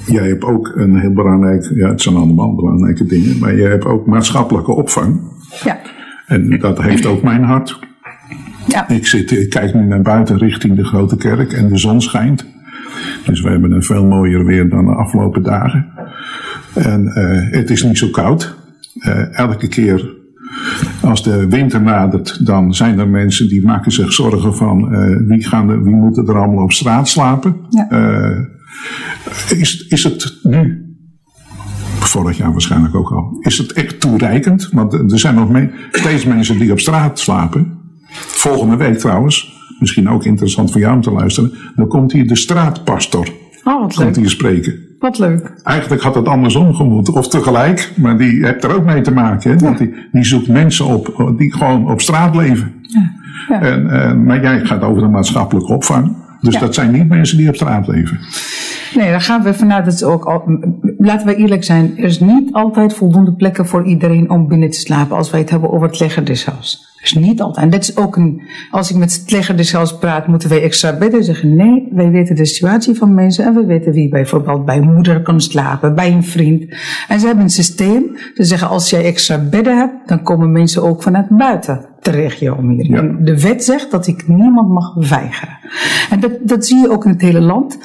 [0.07, 3.85] jij hebt ook een heel belangrijk, ja, het zijn allemaal belangrijke dingen, maar jij hebt
[3.85, 5.21] ook maatschappelijke opvang.
[5.65, 5.79] Ja.
[6.27, 7.79] En dat heeft ook mijn hart.
[8.67, 8.88] Ja.
[8.88, 12.47] Ik, zit, ik kijk nu naar buiten richting de grote kerk en de zon schijnt.
[13.25, 15.87] Dus we hebben een veel mooier weer dan de afgelopen dagen.
[16.75, 18.57] En uh, het is niet zo koud.
[18.95, 20.15] Uh, elke keer
[21.01, 25.47] als de winter nadert, dan zijn er mensen die maken zich zorgen van uh, wie,
[25.47, 27.57] gaan er, wie moeten er allemaal op straat slapen.
[27.69, 27.87] Ja.
[29.48, 30.87] Is, is het nu,
[31.98, 34.68] vorig jaar waarschijnlijk ook al, is het echt toereikend?
[34.72, 35.48] Want er zijn nog
[35.90, 37.80] steeds mensen die op straat slapen.
[38.12, 42.37] Volgende week trouwens, misschien ook interessant voor jou om te luisteren, dan komt hier de
[42.37, 43.28] straatpastor.
[43.64, 44.90] Oh, wat komt hier spreken.
[44.98, 45.61] Wat leuk.
[45.62, 49.50] Eigenlijk had het andersom gemoeten, of tegelijk, maar die heeft er ook mee te maken.
[49.50, 49.56] Hè?
[49.56, 52.72] Want die, die zoekt mensen op die gewoon op straat leven.
[52.82, 53.20] Ja.
[53.48, 53.61] Ja.
[53.61, 56.16] En, en, maar jij gaat over de maatschappelijke opvang.
[56.42, 56.61] Dus Ja.
[56.61, 58.18] dat zijn niet mensen die op straat leven.
[58.94, 60.42] Nee, daar gaan we vanuit dat ook al,
[60.98, 64.78] laten we eerlijk zijn, er is niet altijd voldoende plekken voor iedereen om binnen te
[64.78, 66.24] slapen als wij het hebben over het leggen
[67.03, 67.65] is niet altijd.
[67.65, 70.97] En dat is ook een, als ik met leggen des huis praat, moeten wij extra
[70.97, 71.57] bedden zeggen.
[71.57, 75.41] Nee, wij weten de situatie van mensen en we weten wie bijvoorbeeld bij moeder kan
[75.41, 76.75] slapen, bij een vriend.
[77.09, 78.17] En ze hebben een systeem.
[78.35, 81.91] Ze zeggen als jij extra bedden hebt, dan komen mensen ook vanuit buiten
[82.59, 82.91] om hier.
[82.91, 82.99] Ja.
[82.99, 85.59] En de wet zegt dat ik niemand mag weigeren.
[86.11, 87.79] En dat, dat zie je ook in het hele land.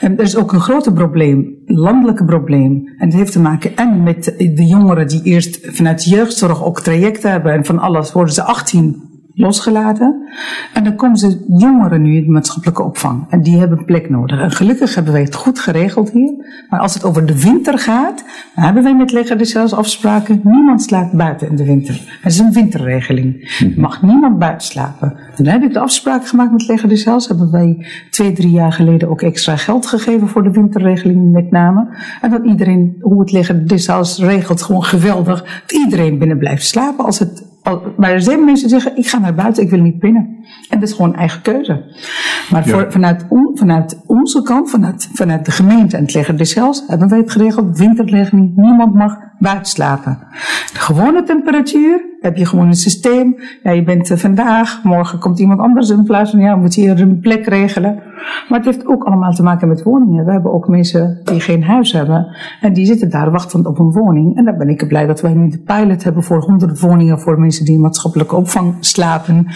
[0.00, 2.88] En er is ook een groter probleem, landelijke probleem.
[2.98, 7.30] En het heeft te maken en met de jongeren die eerst vanuit jeugdzorg ook trajecten
[7.30, 10.28] hebben en van alles worden ze 18 losgelaten.
[10.72, 13.26] En dan komen ze jongeren nu in de maatschappelijke opvang.
[13.28, 14.40] En die hebben plek nodig.
[14.40, 16.64] En gelukkig hebben wij het goed geregeld hier.
[16.68, 18.24] Maar als het over de winter gaat,
[18.54, 20.40] dan hebben wij met Legger zelfs afspraken.
[20.44, 22.18] Niemand slaapt buiten in de winter.
[22.20, 23.58] Het is een winterregeling.
[23.60, 25.12] Er mag niemand buiten slapen.
[25.36, 27.28] En dan heb ik de afspraak gemaakt met Legger zelfs.
[27.28, 31.88] Hebben wij twee, drie jaar geleden ook extra geld gegeven voor de winterregeling met name.
[32.20, 35.62] En dat iedereen, hoe het Legger zelfs regelt, gewoon geweldig.
[35.66, 37.52] Dat iedereen binnen blijft slapen als het
[37.96, 40.36] maar er zijn mensen die zeggen, ik ga naar buiten, ik wil niet binnen.
[40.70, 41.84] En dat is gewoon eigen keuze.
[42.50, 42.90] Maar voor, Ja.
[42.90, 47.08] vanuit, on- vanuit onze kant, vanuit, vanuit de gemeente en het leggen des zelfs, hebben
[47.08, 50.18] wij het geregeld, winterregeling, niemand mag buiten slapen.
[50.72, 53.36] De gewone temperatuur, heb je gewoon een systeem.
[53.62, 56.80] Ja, je bent eh, vandaag, morgen komt iemand anders in plaats van, ja, moet je
[56.80, 58.02] hier een plek regelen.
[58.48, 60.24] Maar het heeft ook allemaal te maken met woningen.
[60.24, 62.36] We hebben ook mensen die geen huis hebben.
[62.60, 64.36] En die zitten daar wachtend op een woning.
[64.36, 67.40] En daar ben ik blij dat wij nu de pilot hebben voor 100 woningen voor
[67.40, 69.46] mensen die in maatschappelijke opvang slapen.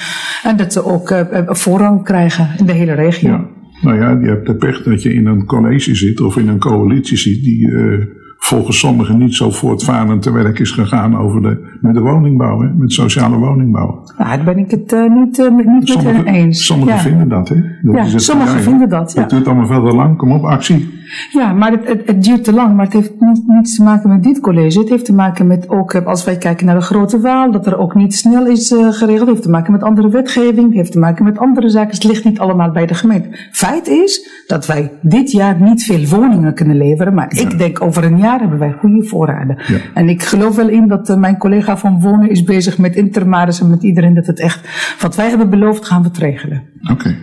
[0.43, 3.31] En dat ze ook eh, eh, voorrang krijgen in de hele regio.
[3.31, 3.45] Ja.
[3.83, 6.59] Nou ja, je hebt de pech dat je in een college zit of in een
[6.59, 8.07] coalitie zit die eh,
[8.39, 12.69] volgens sommigen niet zo voortvarend te werk is gegaan over de, met de woningbouw, hè,
[12.75, 14.03] met sociale woningbouw.
[14.19, 16.67] Nou, daar ben ik het uh, niet, uh, niet met hen eens.
[16.67, 17.01] Sommigen ja.
[17.01, 17.57] vinden dat, hè?
[17.83, 19.21] Dat ja, sommigen ja, vinden dat, ja.
[19.21, 20.98] Het duurt allemaal veel te lang, kom op, actie.
[21.31, 22.77] Ja, maar het, het, het, duurt te lang.
[22.77, 24.79] Maar het heeft niet, niets te maken met dit college.
[24.79, 27.79] Het heeft te maken met ook, als wij kijken naar de grote waal, dat er
[27.79, 29.21] ook niet snel is uh, geregeld.
[29.21, 30.67] Het heeft te maken met andere wetgeving.
[30.67, 31.95] Het heeft te maken met andere zaken.
[31.95, 33.49] Het ligt niet allemaal bij de gemeente.
[33.51, 37.15] Feit is dat wij dit jaar niet veel woningen kunnen leveren.
[37.15, 37.41] Maar ja.
[37.41, 39.59] ik denk over een jaar hebben wij goede voorraden.
[39.67, 39.79] Ja.
[39.95, 43.61] En ik geloof wel in dat uh, mijn collega van Wonen is bezig met intermaris
[43.61, 44.69] en met iedereen dat het echt,
[45.01, 46.63] wat wij hebben beloofd, gaan we het regelen.
[46.83, 46.93] Oké.
[46.93, 47.17] Okay.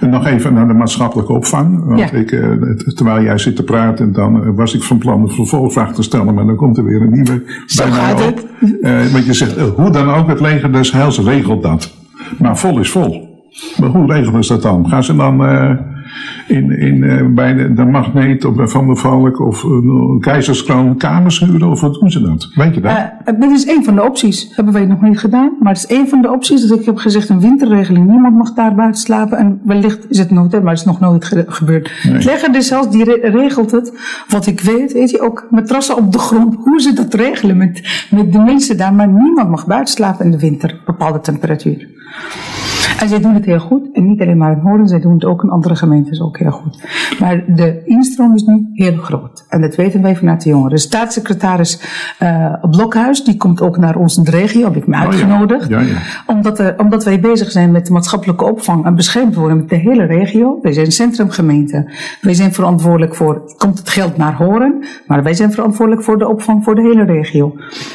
[0.00, 1.84] En nog even naar de maatschappelijke opvang.
[1.84, 2.10] Want ja.
[2.10, 5.94] ik, uh, terwijl jij zit te praten, dan uh, was ik van plan een vervolgvraag
[5.94, 8.48] te stellen, maar dan komt er weer een nieuwe Zo bij mij op.
[8.60, 11.94] Uh, want je zegt, hoe dan ook, het leger des heils regelt dat.
[12.38, 13.28] Maar vol is vol.
[13.80, 14.88] Maar hoe regelen ze dat dan?
[14.88, 15.36] Gaan ze dan
[16.46, 21.40] in, in, bij de, de magneet of bij Van der Valk of uh, Keizerskroon kamers
[21.40, 21.70] huren?
[21.70, 22.50] Of wat doen ze dat?
[22.54, 22.92] Weet je dat?
[22.92, 24.52] Uh, dit is een van de opties.
[24.54, 25.56] Hebben wij nog niet gedaan.
[25.60, 26.66] Maar het is een van de opties.
[26.66, 28.08] Dat ik heb gezegd een winterregeling.
[28.08, 29.38] Niemand mag daar buiten slapen.
[29.38, 31.90] En wellicht is het nooit, maar het is nog nooit ge gebeurd.
[32.04, 32.14] Nee.
[32.14, 33.92] Het legger dus zelfs, die re regelt het.
[34.28, 36.54] Wat ik weet, weet je, ook matrassen op de grond.
[36.64, 38.94] Hoe ze dat regelen met, met de mensen daar.
[38.94, 40.80] Maar niemand mag buiten slapen in de winter.
[40.86, 41.88] Bepaalde temperatuur.
[42.98, 43.88] En zij doen het heel goed.
[43.92, 46.50] En niet alleen maar in Horen, zij doen het ook in andere gemeentes ook heel
[46.50, 46.82] goed.
[47.20, 49.44] Maar de instroom is nu heel groot.
[49.48, 50.70] En dat weten wij vanuit de jongeren.
[50.70, 51.80] De staatssecretaris
[52.22, 55.64] uh, Blokhuis, die komt ook naar onze regio, heb ik me uitgenodigd.
[55.64, 55.80] Oh ja.
[55.80, 55.98] Ja, ja.
[56.26, 60.04] Omdat, er, omdat wij bezig zijn met maatschappelijke opvang en beschermd worden met de hele
[60.04, 60.58] regio.
[60.62, 61.92] Wij zijn centrumgemeente.
[62.20, 66.28] Wij zijn verantwoordelijk voor, komt het geld naar Horen, maar wij zijn verantwoordelijk voor de
[66.28, 67.54] opvang voor de hele regio.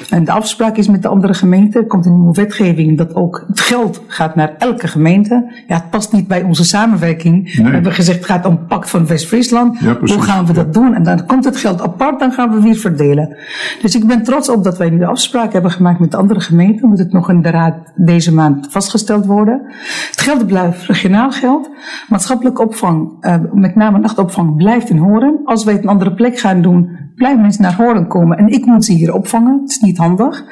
[0.10, 3.60] En de afspraak is met de andere gemeenten, komt een nieuwe wetgeving, dat ook het
[3.60, 5.64] geld gaat naar elke gemeente.
[5.68, 7.44] Ja, het past niet bij onze samenwerking.
[7.44, 7.66] Nee.
[7.66, 9.80] We hebben gezegd, het gaat om pact van West-Friesland.
[9.80, 10.94] Ja, Hoe gaan we dat doen?
[10.94, 13.38] En dan komt het geld apart, dan gaan we weer verdelen.
[13.82, 16.40] Dus ik ben trots op dat wij nu de afspraak hebben gemaakt met de andere
[16.40, 16.90] gemeenten.
[16.90, 19.62] Moet het nog in de raad deze maand vastgesteld worden.
[20.10, 21.70] Het geld blijft regionaal geld.
[22.10, 25.42] Maatschappelijke opvang, uh, met name nachtopvang, blijft in Horen.
[25.46, 28.38] Als wij het een andere plek gaan doen, blijven mensen naar Horen komen.
[28.38, 29.60] En ik moet ze hier opvangen.
[29.62, 30.44] Het is niet handig.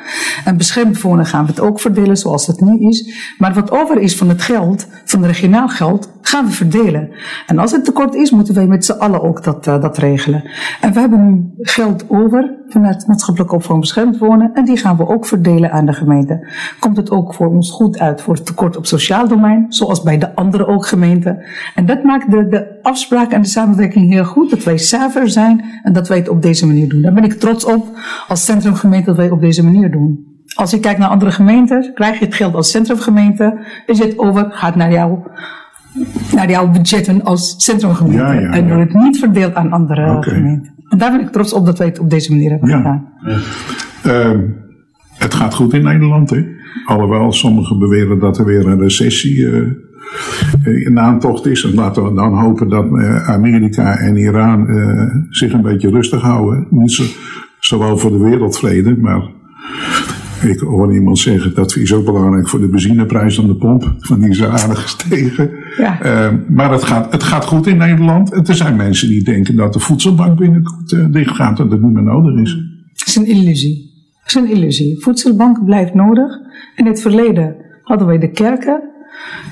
[0.46, 3.34] En beschermd wonen gaan we het ook verdelen zoals het nu is.
[3.38, 7.10] Maar wat over is van het geld, van regionaal geld, gaan we verdelen.
[7.48, 10.44] En als het tekort is, moeten wij met z'n allen ook dat, uh, dat regelen.
[10.82, 14.52] En we hebben nu geld over vanuit maatschappelijke opvang beschermd wonen.
[14.54, 16.48] En die gaan we ook verdelen aan de gemeente.
[16.80, 20.17] Komt het ook voor ons goed uit voor het tekort op sociaal domein, zoals bij
[20.17, 21.46] de andere ook gemeenten.
[21.76, 25.63] En dat maakt de, de afspraak en de samenwerking heel goed, dat wij zuiver zijn
[25.84, 27.02] en dat wij het op deze manier doen.
[27.02, 27.88] Daar ben ik trots op
[28.28, 30.31] als centrumgemeente dat wij het op deze manier doen.
[30.56, 34.48] Als je kijkt naar andere gemeenten, krijg je het geld als centrumgemeente, is het over,
[34.52, 35.20] gaat naar jou
[36.36, 38.24] naar jouw budgetten als centrumgemeente.
[38.24, 40.74] Ja, ja, en wordt niet verdeeld aan andere gemeenten.
[40.90, 42.78] En daar ben ik trots op dat wij het op deze manier hebben Ja.
[42.78, 43.08] gedaan.
[44.04, 44.40] Ehm,
[45.18, 46.46] het gaat goed in Nederland, hè?
[46.86, 51.64] Alhoewel sommigen beweren dat er weer een recessie eh, in aantocht is.
[51.64, 56.22] En laten we dan hopen dat eh, Amerika en Iran eh, zich een beetje rustig
[56.22, 56.68] houden.
[56.70, 57.04] Niet zo,
[57.60, 59.22] zowel voor de wereldvrede, maar
[60.44, 63.94] ik hoorde iemand zeggen dat is ook belangrijk voor de benzineprijs aan de pomp.
[64.00, 65.50] Van die is aardig gestegen.
[65.78, 66.02] Ja.
[66.02, 68.34] Eh, maar het gaat, het gaat goed in Nederland.
[68.34, 71.72] En er zijn mensen die denken dat de voedselbank binnenkort eh, dicht gaat en dat
[71.72, 72.58] het niet meer nodig is.
[72.94, 73.90] Het is een illusie.
[74.22, 75.02] Het is een illusie.
[75.02, 76.40] Voedselbank blijft nodig.
[76.76, 78.90] In het verleden hadden wij de kerken.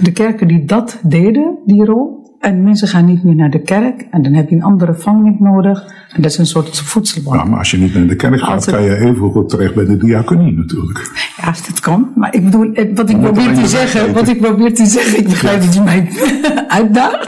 [0.02, 2.18] De kerken die dat deden, die rol.
[2.39, 4.08] En mensen gaan niet meer naar de kerk.
[4.12, 5.84] En dan heb je een andere vangnet nodig.
[6.13, 7.41] En dat is een soort voedselbank.
[7.41, 9.86] Ja, maar als je niet naar de kerk gaat, kan je even goed terecht bij
[9.86, 11.12] de diaconie natuurlijk.
[11.38, 12.12] Ja, dat kan.
[12.15, 15.28] Maar ik bedoel, eh, wat ik probeer te zeggen, wat ik probeer te zeggen, ik
[15.28, 16.08] begrijp dat je mij
[16.67, 17.28] uitdaagt.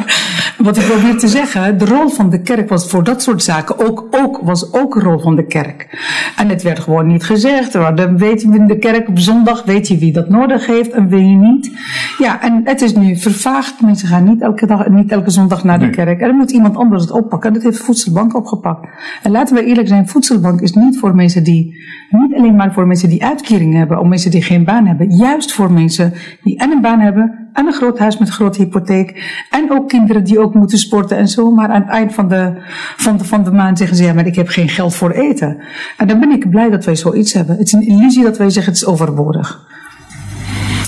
[0.58, 3.80] Wat ik probeer te zeggen, de rol van de kerk was voor dat soort zaken
[3.88, 5.88] ook, ook, was ook een rol van de kerk.
[6.36, 7.74] En het werd gewoon niet gezegd.
[7.74, 10.91] Maar Dan weet je in de kerk op zondag, weet je wie dat nodig heeft
[10.91, 11.71] en wie niet.
[12.17, 13.82] Ja, en het is nu vervaagd.
[13.82, 15.93] Mensen gaan niet elke dag, niet elke zondag naar de Nee.
[15.93, 16.19] kerk.
[16.19, 17.47] En dan moet iemand anders het oppakken.
[17.49, 18.87] En dat heeft Voedselbank opgepakt.
[19.23, 21.75] En laten we eerlijk zijn, Voedselbank is niet voor mensen die,
[22.09, 25.15] niet alleen maar voor mensen die uitkering hebben, of mensen die geen baan hebben.
[25.15, 28.61] Juist voor mensen die en een baan hebben, en een groot huis met een grote
[28.61, 29.39] hypotheek.
[29.49, 31.51] En ook kinderen die ook moeten sporten en zo.
[31.51, 32.53] Maar aan het eind van de,
[32.97, 35.57] van de, van de maand zeggen ze, ja, maar ik heb geen geld voor eten.
[35.97, 37.57] En dan ben ik blij dat wij zoiets hebben.
[37.57, 39.69] Het is een illusie dat wij zeggen, het is overbodig.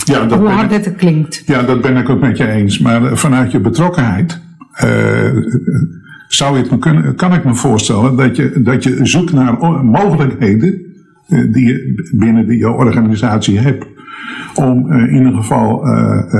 [0.03, 1.43] Ja, dat Hoe hard ik, het klinkt.
[1.45, 2.79] ja, dat ben ik ook met je eens.
[2.79, 4.41] Maar eh, vanuit je betrokkenheid
[4.73, 4.89] eh,
[6.27, 9.57] zou je het me kunnen, kan ik me voorstellen dat je, dat je zoekt naar
[9.83, 10.81] mogelijkheden
[11.27, 13.85] eh, die je binnen die je organisatie hebt.
[14.55, 15.85] Om in ieder geval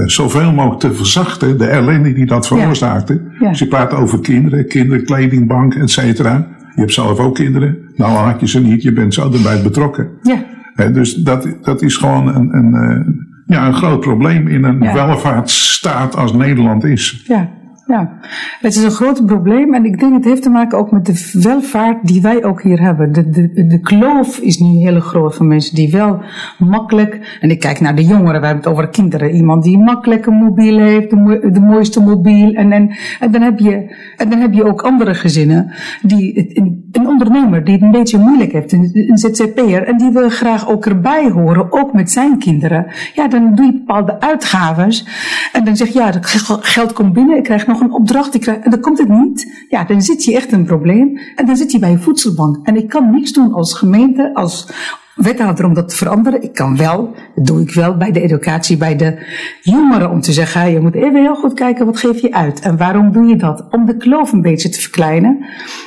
[0.06, 3.22] zoveel mogelijk te verzachten de ellende die dat veroorzaakte.
[3.40, 3.50] Ja.
[3.50, 6.48] Dus je praat over kinderen, kinderkledingbank, et cetera.
[6.76, 7.78] Je hebt zelf ook kinderen.
[7.96, 10.08] Nou had je ze niet, je bent zo erbij betrokken.
[10.22, 10.90] Ja.
[10.90, 16.34] Dus dat, dat is gewoon een, een, ja, een groot probleem in een welvaartsstaat als
[16.34, 17.24] Nederland is.
[17.28, 17.50] Ja,
[17.88, 18.20] ja,
[18.60, 21.40] het is een groot probleem en ik denk het heeft te maken ook met de
[21.42, 23.12] welvaart die wij ook hier hebben.
[23.14, 26.22] De, de, de kloof is nu heel groot van mensen die wel
[26.58, 30.26] makkelijk, en ik kijk naar de jongeren, we hebben het over kinderen, iemand die makkelijk
[30.26, 32.54] een mobiel heeft, de, de mooiste mobiel.
[32.54, 36.90] En, en, en, dan heb je, en dan heb je ook andere gezinnen, die, een,
[36.92, 40.70] een ondernemer die het een beetje moeilijk heeft, een, een ZZP'er, en die wil graag
[40.70, 42.86] ook erbij horen, ook met zijn kinderen.
[43.14, 45.08] Ja, dan doe je bepaalde uitgaves
[45.54, 48.42] en dan zeg je, ja, dat ge- geld komt binnen, ik krijg een opdracht, ik
[48.42, 49.66] krijg, en dan komt het niet.
[49.70, 52.58] Ja, dan zit je echt een probleem en dan zit je bij je voedselbank.
[52.64, 54.68] En ik kan niks doen als gemeente, als
[55.16, 56.44] wethouder om dat te veranderen.
[56.44, 59.18] Ik kan wel, dat doe ik wel bij de educatie, bij de
[59.62, 62.60] jongeren, om te zeggen, je moet even heel goed kijken, wat geef je uit?
[62.60, 63.68] En waarom doe je dat?
[63.72, 65.46] Om de kloof een beetje te verkleinen.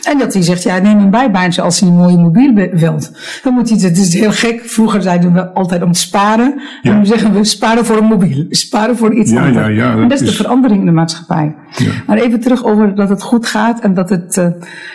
[0.09, 3.13] En dat hij zegt, ja, neem een bijbaantje als hij een mooie mobiel wilt.
[3.43, 6.61] Dan moet hij, het is heel gek, vroeger zeiden we altijd om te sparen.
[6.83, 6.91] Ja.
[6.91, 9.67] En nu zeggen we, sparen voor een mobiel, sparen voor iets Ja, anders.
[9.67, 11.55] ja, ja, en dat dat is de verandering in de maatschappij.
[11.77, 11.91] Ja.
[12.07, 14.49] Maar even terug over dat het goed gaat en dat het, eh,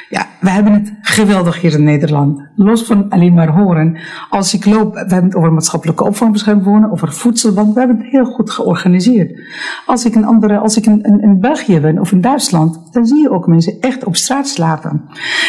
[0.10, 2.42] ja, we hebben het geweldig hier in Nederland.
[2.56, 3.98] Los van alleen maar horen.
[4.30, 8.12] Als ik loop, we hebben het over maatschappelijke opvangbeschermd wonen, over voedselbank, we hebben het
[8.12, 9.40] heel goed georganiseerd.
[9.86, 13.06] Als ik in andere, als ik in, in, in België ben of in Duitsland, dan
[13.06, 15.02] zie je ook mensen echt op straat slapen.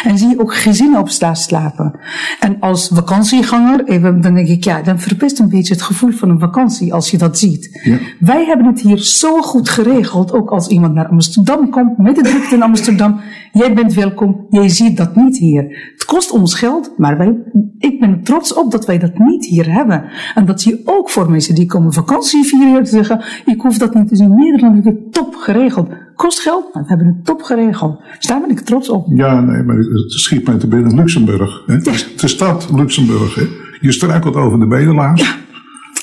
[0.05, 1.99] En zie je ook gezinnen op straat slapen.
[2.41, 6.31] En als vakantieganger, even, dan denk ik, ja, dan verpest een beetje het gevoel van
[6.31, 7.81] een vakantie als je dat ziet.
[7.83, 7.99] Ja.
[8.19, 12.23] Wij hebben het hier zo goed geregeld, ook als iemand naar Amsterdam komt, met de
[12.23, 13.21] drukte in Amsterdam.
[13.53, 15.93] Jij bent welkom, jij ziet dat niet hier.
[15.93, 17.37] Het kost ons geld, maar wij,
[17.79, 20.05] ik ben trots op dat wij dat niet hier hebben.
[20.35, 23.79] En dat zie je ook voor mensen die komen vakantie vieren te zeggen, ik hoef
[23.79, 24.35] dat niet te zien.
[24.35, 25.89] Nederland heeft het top geregeld.
[26.15, 28.01] Kost geld, maar we hebben het top geregeld.
[28.17, 29.07] Dus daar ben ik trots op.
[29.15, 31.63] Ja, nee, maar het schiet mij te binnen Luxemburg.
[31.67, 31.79] Hè?
[32.17, 33.35] De stad Luxemburg.
[33.35, 33.43] Hè?
[33.81, 35.41] Je struikelt over de bedelaars.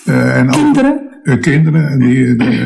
[0.06, 2.60] Eh, en Kinderen, eh, kinderen en die, die,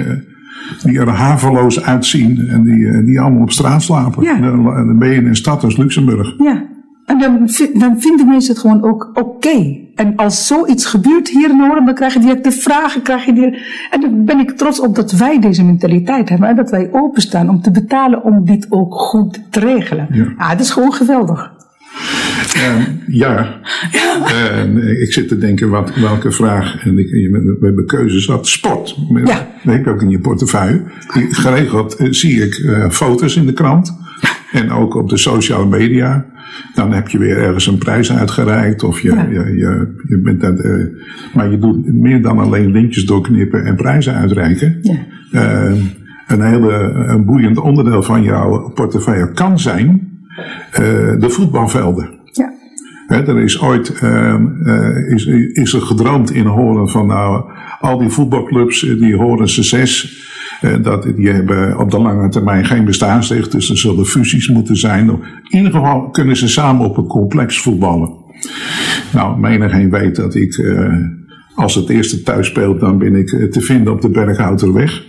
[0.83, 4.23] die er haveloos uitzien en die, eh, die allemaal op straat slapen.
[4.23, 4.35] Ja.
[4.35, 6.35] En dan, ben je in een stad als Luxemburg.
[6.37, 6.63] Ja.
[7.05, 9.77] En dan, dan vinden mensen het gewoon ook oké.
[9.95, 13.01] En als zoiets gebeurt hier in Noorden, dan krijg je direct de vragen.
[13.01, 13.57] Krijg je direct,
[13.91, 16.49] en dan ben ik trots op dat wij deze mentaliteit hebben.
[16.49, 20.07] En dat wij openstaan om te betalen om dit ook goed te regelen.
[20.11, 20.33] Ja.
[20.37, 21.52] Ja, het is gewoon geweldig.
[22.55, 22.75] Eh,
[23.07, 23.59] ja,
[24.25, 26.85] Eh, ik zit te denken wat, welke vraag.
[26.85, 28.25] En ik, we hebben keuzes.
[28.25, 28.97] Wat sport.
[29.25, 29.47] Ja.
[29.63, 30.81] Dat heb je ook in je portefeuille.
[31.29, 33.97] Geregeld eh, zie ik eh, foto's in de krant.
[34.51, 36.25] En ook op de sociale media.
[36.75, 38.83] Dan heb je weer ergens een prijs uitgereikt.
[38.83, 39.27] Of je, Ja.
[39.31, 40.71] je, je, je bent dat, eh,
[41.33, 44.79] maar je doet meer dan alleen lintjes doorknippen en prijzen uitreiken.
[44.81, 44.97] Ja.
[45.31, 45.73] Eh,
[46.27, 46.73] een hele
[47.07, 50.11] een boeiend onderdeel van jouw portefeuille kan zijn
[50.71, 50.81] eh,
[51.19, 52.09] de voetbalvelden.
[52.31, 52.53] Ja.
[53.07, 57.43] Hè, er is ooit eh, eh, is, is er gedroomd in Horen van nou,
[57.79, 60.21] al die voetbalclubs, eh, die Horense zes,
[60.61, 64.77] eh, dat, die hebben op de lange termijn geen bestaansrecht, dus er zullen fusies moeten
[64.77, 65.09] zijn.
[65.09, 68.21] In ieder geval kunnen ze samen op een complex voetballen.
[69.13, 70.75] Nou, menigeen weet dat ik,
[71.55, 75.03] als het eerste thuis speelt, dan ben ik te vinden op de Berghouterweg.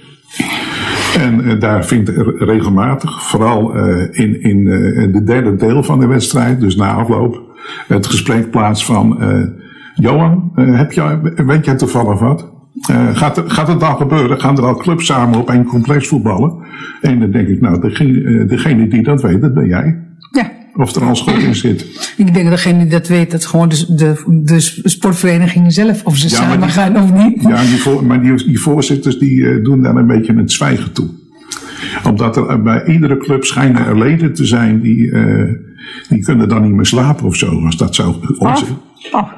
[1.20, 6.00] En eh, daar vindt er regelmatig, vooral eh, in, in eh, de derde deel van
[6.00, 7.42] de wedstrijd, dus na afloop,
[7.88, 9.18] het gesprek plaats van
[9.94, 12.52] Johan, heb jij, weet jij toevallig wat?
[13.12, 14.40] Gaat, er- gaat het al gebeuren?
[14.40, 16.56] Gaan er al clubs samen op één complex voetballen?
[17.00, 19.98] En dan denk ik, nou, degene, degene die dat weet, dat ben jij.
[20.30, 20.50] Ja.
[20.76, 22.12] Of er al schot in zit.
[22.16, 26.16] Ik denk dat degene die dat weet, dat gewoon de, de, de sportverenigingen zelf, of
[26.16, 27.42] ze Ja, samen die- gaan of niet.
[27.42, 30.92] Ja, die voor, maar die, die voorzitters die eh, doen daar een beetje het zwijgen
[30.92, 31.08] toe.
[32.04, 35.52] Omdat er eh, bij iedere club schijnen er leden te zijn die, eh,
[36.08, 37.64] die kunnen dan niet meer slapen of zo.
[37.64, 38.20] Als dat zo.
[38.38, 38.64] Onze,
[39.12, 39.28] Oh,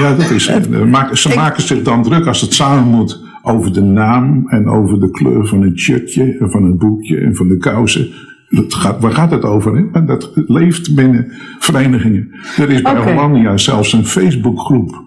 [0.00, 0.50] ja, dat is.
[0.90, 5.00] maken- ze maken zich dan druk als het samen moet over de naam en over
[5.00, 8.08] de kleur van het shirtje en van het boekje en van de kousen.
[8.52, 9.76] Dat gaat, waar gaat het over?
[9.76, 9.84] Hè?
[9.92, 12.30] En Dat leeft binnen verenigingen.
[12.56, 12.96] Er is bij.
[12.96, 15.02] Hollandia zelfs een Facebookgroep.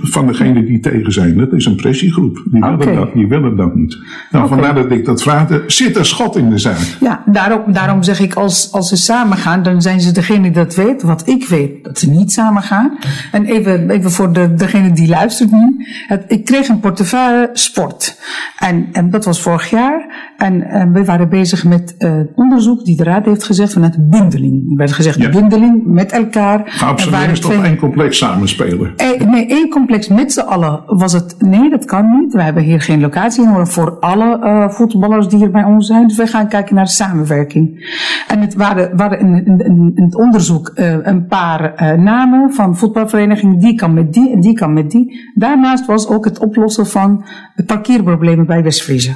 [0.00, 1.36] Van degenen die tegen zijn.
[1.36, 2.42] Dat is een pressiegroep.
[2.50, 3.98] Die willen, dat, die willen dat niet.
[4.30, 4.54] Nou, Oké.
[4.54, 5.50] vandaar dat ik dat vraag.
[5.50, 6.96] Er zit een schot in de zaak.
[7.00, 10.50] Ja, daarom, daarom zeg ik, als, als ze samen gaan, dan zijn ze degene die
[10.50, 11.02] dat weet.
[11.02, 12.98] Wat ik weet, dat ze niet samen gaan.
[13.32, 15.76] En even, even voor de, degene die luistert nu.
[16.06, 18.18] Het, ik kreeg een portefeuille sport.
[18.58, 20.32] En, en dat was vorig jaar.
[20.36, 24.70] En, en we waren bezig met eh, onderzoek die de Raad heeft gezegd vanuit bundeling.
[24.70, 25.28] Er werd gezegd, Ja.
[25.28, 26.58] bundeling met elkaar.
[26.64, 28.92] Er Geabsorbeerd toch één complex samenspelen.
[28.96, 32.32] Eh, nee, complex met z'n allen was het, nee, dat kan niet.
[32.32, 36.08] We hebben hier geen locatie nodig voor alle uh, voetballers die hier bij ons zijn.
[36.08, 37.96] Dus we gaan kijken naar samenwerking.
[38.28, 43.58] En het waren, waren in, het onderzoek uh, een paar uh, namen van voetbalverenigingen.
[43.58, 45.30] Die kan met die en die kan met die.
[45.34, 47.24] Daarnaast was ook het oplossen van
[47.66, 49.14] parkeerproblemen bij West-Friese.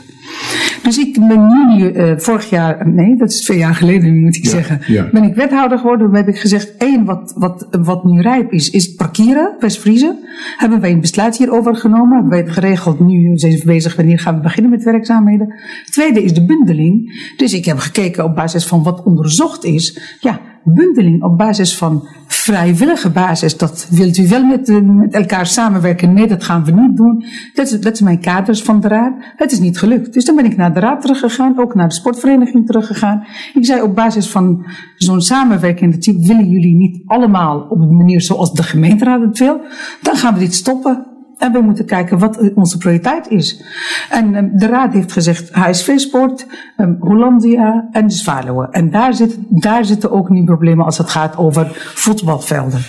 [0.82, 4.44] Dus ik ben nu, uh, vorig jaar, nee, dat is twee jaar geleden moet ik
[4.44, 5.08] Ja, zeggen, ja.
[5.12, 6.06] ben ik wethouder geworden.
[6.06, 10.16] Toen heb ik gezegd, één, wat, wat, wat nu rijp is, is parkeren, West-Friese.
[10.56, 13.00] Hebben wij een besluit hierover genomen, hebben wij het geregeld.
[13.00, 15.54] Nu zijn we bezig, wanneer gaan we beginnen met werkzaamheden.
[15.90, 17.30] Tweede is de bundeling.
[17.36, 20.16] Dus ik heb gekeken op basis van wat onderzocht is.
[20.20, 23.56] Ja, bundeling op basis van vrijwillige basis.
[23.56, 26.12] Dat wilt u wel met, eh, met elkaar samenwerken?
[26.12, 27.24] Nee, dat gaan we niet doen.
[27.54, 29.12] Dat is, dat is mijn kaders van de raad.
[29.36, 30.12] Het is niet gelukt.
[30.12, 33.26] Dus dan ben ik naar de raad teruggegaan, ook naar de sportvereniging teruggegaan.
[33.54, 38.20] Ik zei op basis van zo'n samenwerkende type, willen jullie niet allemaal op de manier
[38.20, 39.60] zoals de gemeenteraad het wil?
[40.02, 41.11] Dan gaan we dit stoppen.
[41.42, 43.62] En we moeten kijken wat onze prioriteit is.
[44.10, 48.70] En um, de raad heeft gezegd HSV Sport, um, Hollandia en de Zwaluwen.
[48.70, 52.80] En daar, zit, daar zitten ook nu problemen als het gaat over voetbalvelden.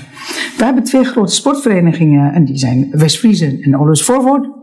[0.58, 4.12] We hebben twee grote sportverenigingen en die zijn West-Friesen en Olus.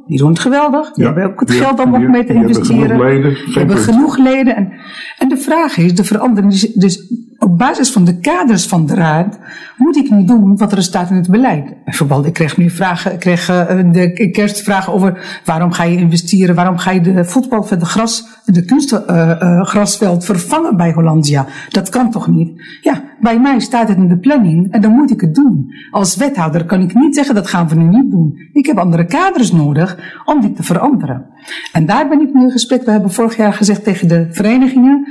[0.06, 0.92] Die doen het geweldig.
[0.92, 2.88] Die Ja, hebben ook het geld om ook mee te die hebben investeren.
[2.88, 4.56] genoeg leden, Die geen hebben genoeg leden.
[4.56, 4.72] En,
[5.18, 8.94] en de vraag is, de verandering is dus op basis van de kaders van de
[8.94, 9.38] raad
[9.76, 11.74] moet ik nu doen wat er staat in het beleid.
[11.84, 16.54] Bijvoorbeeld, ik kreeg nu vragen, ik kreeg eh, de kerstvragen over waarom ga je investeren,
[16.54, 21.46] waarom ga je de voetbalveld, de gras, de kunstgrasveld vervangen bij Hollandia.
[21.68, 22.62] Dat kan toch niet?
[22.80, 25.74] Ja, bij mij staat het in de planning en dan moet ik het doen.
[25.90, 28.38] Als wethouder kan ik niet zeggen dat gaan we nu niet doen.
[28.52, 31.26] Ik heb andere kaders nodig om dit te veranderen.
[31.72, 32.84] En daar ben ik nu in gesprek.
[32.84, 35.06] We hebben vorig jaar gezegd tegen de verenigingen,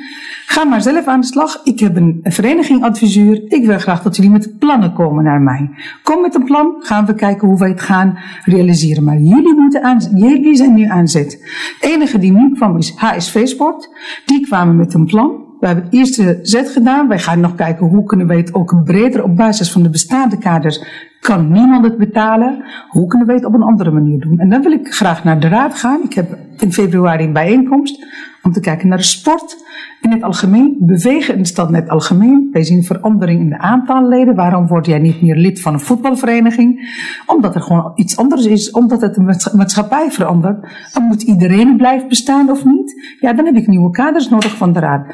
[0.45, 1.61] ga maar zelf aan de slag.
[1.63, 3.43] Ik heb een vereniging adviseur.
[3.47, 5.69] Ik wil graag dat jullie met plannen komen naar mij.
[6.03, 9.03] Kom met een plan, gaan we kijken hoe wij het gaan realiseren.
[9.03, 11.31] Maar jullie moeten aan, jullie zijn nu aan zet.
[11.79, 13.89] Het enige die nu kwam is HSV Sport.
[14.25, 15.47] Die kwamen met een plan.
[15.59, 17.07] We hebben het eerste zet gedaan.
[17.07, 20.37] Wij gaan nog kijken hoe kunnen wij het ook breder op basis van de bestaande
[20.37, 20.83] kaders.
[21.19, 22.63] Kan niemand het betalen?
[22.89, 24.39] Hoe kunnen wij het op een andere manier doen?
[24.39, 26.01] En dan wil ik graag naar de raad gaan.
[26.03, 28.05] Ik heb in februari een bijeenkomst
[28.43, 29.57] om te kijken naar de sport
[30.01, 30.75] in het algemeen.
[30.79, 32.49] Bewegen in de stad in het algemeen.
[32.51, 34.35] Wij zien verandering in de aantal leden.
[34.35, 36.97] Waarom word jij niet meer lid van een voetbalvereniging?
[37.25, 38.71] Omdat er gewoon iets anders is.
[38.71, 40.67] Omdat het de maats- maatschappij verandert.
[40.93, 43.15] En moet iedereen blijven bestaan of niet?
[43.19, 45.05] Ja, dan heb ik nieuwe kaders nodig van de raad.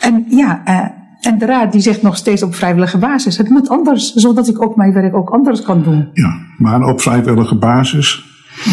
[0.00, 0.86] En ja, eh,
[1.24, 3.36] en de raad die zegt nog steeds op vrijwillige basis.
[3.36, 6.08] Het moet anders, zodat ik ook mijn werk ook anders kan doen.
[6.12, 8.24] Ja, maar op vrijwillige basis,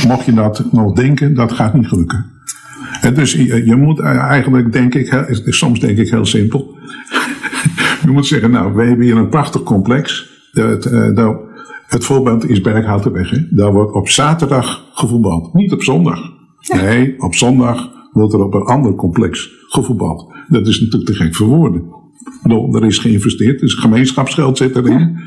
[0.08, 2.26] mocht je dat nog denken, dat gaat niet gelukken.
[3.02, 6.78] En dus je, je moet eigenlijk, denk ik, soms denk ik heel simpel.
[8.06, 10.30] je moet zeggen, nou, we hebben hier een prachtig complex.
[10.52, 11.38] Het, nou,
[11.88, 13.30] het voorbeeld is Berghoutenweg.
[13.30, 13.48] Hè?
[13.50, 16.20] Daar wordt op zaterdag gevoetbald, niet op zondag.
[16.74, 20.34] Nee, op zondag wordt er op een ander complex gevoetbald.
[20.48, 22.01] Dat is natuurlijk te gek voor woorden.
[22.44, 25.18] Bedoel, Er is geïnvesteerd, dus gemeenschapsgeld zit erin.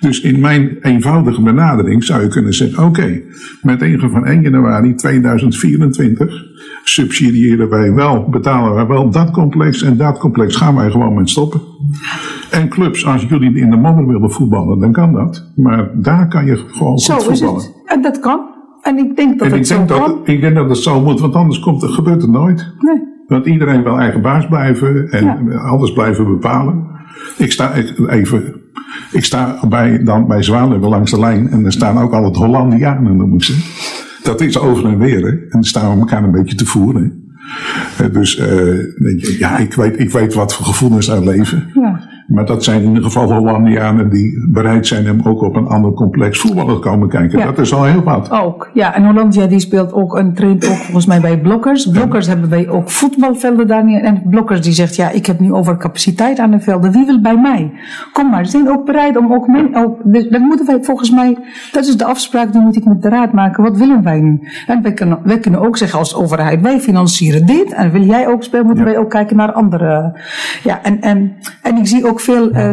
[0.00, 3.20] Dus in mijn eenvoudige benadering zou je kunnen zeggen: oké,
[3.62, 6.44] met ingang van 1 januari 2024
[6.84, 11.30] subsidiëren wij wel, betalen wij wel dat complex en dat complex gaan wij gewoon met
[11.30, 11.60] stoppen.
[12.50, 15.50] En clubs, als jullie in de modder willen voetballen, dan kan dat.
[15.56, 17.62] Maar daar kan je gewoon Zo goed is voetballen.
[17.62, 17.72] het.
[17.84, 18.40] En dat kan.
[18.82, 20.18] En ik denk dat En het ik zo dat, kan.
[20.24, 22.72] ik denk dat het zo moet, want anders komt, er- gebeurt het nooit.
[22.78, 23.10] Nee.
[23.32, 25.56] Want iedereen wil eigen baas blijven en Ja.
[25.58, 26.86] alles blijven bepalen.
[27.38, 27.74] Ik sta
[28.08, 28.54] even,
[29.12, 33.16] ik sta bij, dan bij Zwaluwe langs de lijn en er staan ook altijd Hollandianen,
[33.16, 33.56] noem ik ze.
[34.22, 35.28] Dat is over en weer, hè.
[35.30, 37.02] En dan staan we elkaar een beetje te voeren.
[37.96, 38.04] hè.
[38.04, 41.70] Eh, Dus eh, ja, ik weet, ik weet wat voor gevoelens er leven.
[41.74, 42.00] Ja.
[42.26, 45.92] Maar dat zijn in ieder geval Hollandianen die bereid zijn om ook op een ander
[45.92, 47.38] complex voetballen te komen kijken.
[47.38, 47.44] Ja.
[47.44, 48.30] Dat is al heel wat.
[48.30, 48.94] Ook, ja.
[48.94, 51.90] En Hollandia die speelt ook en traint ook volgens mij bij Blokkers.
[51.90, 54.02] Blokkers hebben wij ook voetbalvelden daar neer.
[54.02, 56.92] En Blokkers die zegt, ja, ik heb nu over capaciteit aan de velden.
[56.92, 57.72] Wie wil bij mij?
[58.12, 59.50] Kom maar, ze zijn ook bereid om ook...
[59.72, 61.38] Ook dus dat moeten wij volgens mij...
[61.72, 63.62] Dat is de afspraak die moet ik met de raad maken.
[63.62, 64.40] Wat willen wij nu?
[64.66, 67.72] En wij kunnen, wij kunnen ook zeggen als overheid, wij financieren dit.
[67.72, 70.20] En wil jij ook spelen, moeten wij ook kijken naar andere...
[70.62, 72.50] Ja, en, en, en ik zie ook veel...
[72.50, 72.70] eh,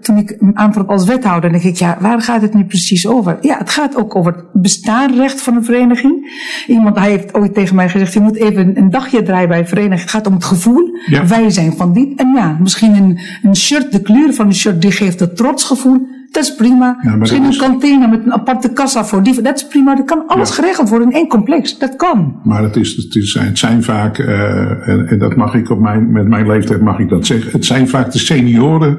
[0.00, 3.38] toen ik een aantrad als wethouder, denk ik, ja, waar gaat het nu precies over?
[3.40, 6.42] Ja, het gaat ook over het bestaanrecht van een vereniging.
[6.66, 9.68] Iemand hij heeft ooit tegen mij gezegd, je moet even een dagje draaien bij een
[9.68, 10.00] vereniging.
[10.00, 10.90] Het gaat om het gevoel.
[11.06, 11.26] Ja.
[11.26, 12.18] Wij zijn van dit.
[12.18, 16.06] En ja, misschien een, een shirt, de kleur van een shirt, die geeft het trotsgevoel.
[16.30, 16.98] Dat is prima.
[17.02, 19.42] maar Misschien een is- kantine met een aparte kassa voor die.
[19.42, 19.94] Dat is prima.
[19.94, 20.54] Dat kan alles Ja.
[20.54, 21.78] geregeld worden in één complex.
[21.78, 22.40] Dat kan.
[22.44, 25.80] Maar het, is, het, is, het zijn vaak, eh, en, en dat mag ik op
[25.80, 27.52] mijn, met mijn leeftijd mag ik dat zeggen.
[27.52, 28.98] Het zijn vaak de senioren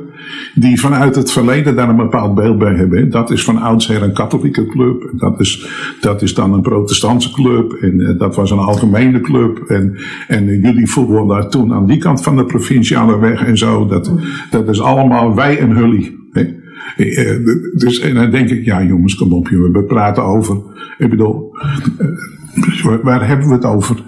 [0.55, 3.09] die vanuit het verleden daar een bepaald beeld bij hebben.
[3.09, 5.01] Dat is van oudsher een katholieke club.
[5.11, 5.67] En Dat is,
[6.01, 7.71] dat is dan een protestantse club.
[7.71, 9.57] En eh, dat was een algemene club.
[9.67, 9.95] En,
[10.27, 13.85] en jullie voetballen daar toen aan die kant van de provinciale weg en zo.
[13.87, 14.11] Dat,
[14.49, 16.19] dat is allemaal wij en hullie.
[16.95, 20.57] Eh, eh, Dus, en dan denk ik, ja jongens, kom op we praten over.
[20.97, 21.55] Ik bedoel,
[21.97, 24.03] eh, waar hebben we het over?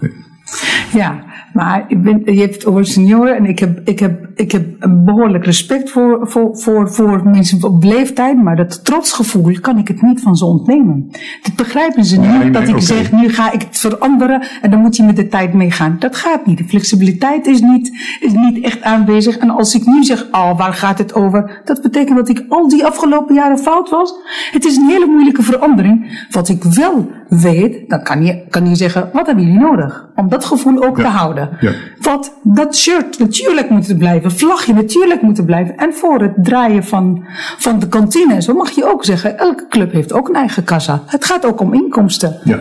[0.94, 4.52] Ja, maar ik ben, je hebt het over senioren en ik heb, ik heb, ik
[4.52, 9.78] heb een behoorlijk respect voor, voor, voor, voor mensen op leeftijd, maar dat trotsgevoel kan
[9.78, 11.12] ik het niet van ze ontnemen.
[11.42, 14.72] Dat begrijpen ze niet, Nee, nee, dat ik zeg, nu ga ik het veranderen en
[14.72, 15.96] dan moet je met de tijd meegaan.
[16.00, 16.58] Dat gaat niet.
[16.58, 19.38] De flexibiliteit is niet, is niet echt aanwezig.
[19.38, 21.62] En als ik nu zeg, oh, waar gaat het over?
[21.66, 24.14] Dat betekent dat ik al die afgelopen jaren fout was.
[24.52, 26.26] Het is een hele moeilijke verandering.
[26.30, 27.12] Wat ik wel
[27.42, 30.06] weet, dan kan je, kan je zeggen, wat hebben jullie nodig?
[30.16, 31.04] Om dat gevoel ook Ja.
[31.04, 31.50] te houden.
[31.60, 31.72] Ja.
[32.02, 34.32] Wat, dat shirt natuurlijk moet er blijven.
[34.32, 35.78] Vlagje natuurlijk moet er blijven.
[35.78, 37.26] En voor het draaien van,
[37.58, 41.04] van de kantine zo mag je ook zeggen, elke club heeft ook een eigen kassa.
[41.06, 42.38] Het gaat ook om inkomsten.
[42.44, 42.60] Ja.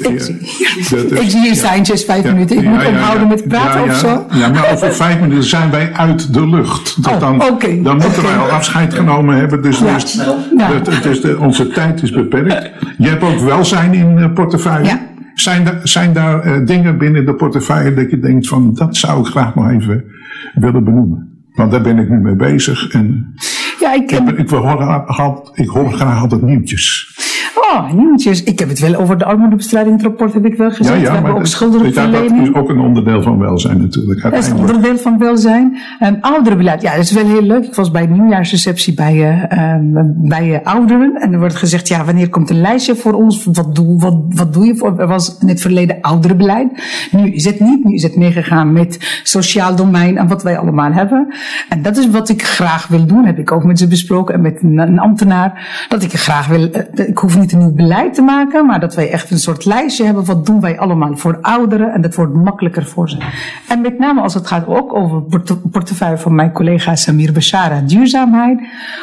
[0.00, 0.38] Ik zie
[1.20, 2.56] ik zie hier seintjes, vijf minuten.
[2.56, 3.28] Ik moet ophouden ja.
[3.28, 4.26] met praten of zo.
[4.30, 7.02] Ja, maar over vijf minuten zijn wij uit de lucht.
[7.04, 7.38] Dat Oh, dan,
[7.82, 9.62] dan moeten wij al afscheid genomen hebben.
[9.62, 10.18] Dus, dus,
[10.56, 12.70] het- het is de, onze tijd is beperkt.
[12.98, 14.86] Je hebt ook welzijn in eh, portefeuille.
[14.86, 15.00] Ja.
[15.34, 19.20] Zijn, daar- zijn daar eh, dingen binnen de portefeuille dat je denkt van dat zou
[19.20, 20.04] ik graag nog even
[20.54, 21.30] willen benoemen?
[21.54, 22.88] Want daar ben ik nu mee bezig.
[22.88, 23.34] En
[23.80, 24.50] Ja, ik, ik, ik,
[25.54, 27.14] ik hoor graag altijd nieuwtjes.
[27.72, 28.42] Oh, nieuwtjes.
[28.42, 29.96] Ik heb het wel over de armoedebestrijding.
[29.96, 31.00] Het rapport heb ik wel gezegd.
[31.00, 32.36] We hebben ook dat- schuldenverlening.
[32.36, 34.22] dat is ook een onderdeel van welzijn natuurlijk.
[34.22, 35.76] Dat is een onderdeel van welzijn.
[36.00, 37.64] Um, ouderenbeleid, ja, dat is wel heel leuk.
[37.64, 39.82] Ik was bij de nieuwjaarsreceptie bij, ehm,
[40.14, 41.14] bij eh, ouderen.
[41.14, 43.44] En er wordt gezegd, ja, wanneer komt een lijstje voor ons?
[43.52, 44.98] Wat doe, wat, wat doe je voor?
[44.98, 46.68] Er was in het verleden ouderenbeleid.
[47.10, 47.84] Nu is het niet.
[47.84, 51.34] Nu is het meegegaan met sociaal domein en wat wij allemaal hebben.
[51.68, 53.24] En dat is wat ik graag wil doen.
[53.24, 55.86] Heb ik ook met ze besproken en met een, een ambtenaar.
[55.88, 58.94] Dat ik graag wil, eh, ik hoef niet een nieuw beleid te maken, maar dat
[58.94, 60.24] wij echt een soort lijstje hebben.
[60.24, 61.92] Wat doen wij allemaal voor ouderen?
[61.92, 63.16] En dat wordt makkelijker voor ze.
[63.68, 67.80] En met name als het gaat ook over porte- portefeuille van mijn collega Samir Bashara,
[67.80, 68.60] duurzaamheid.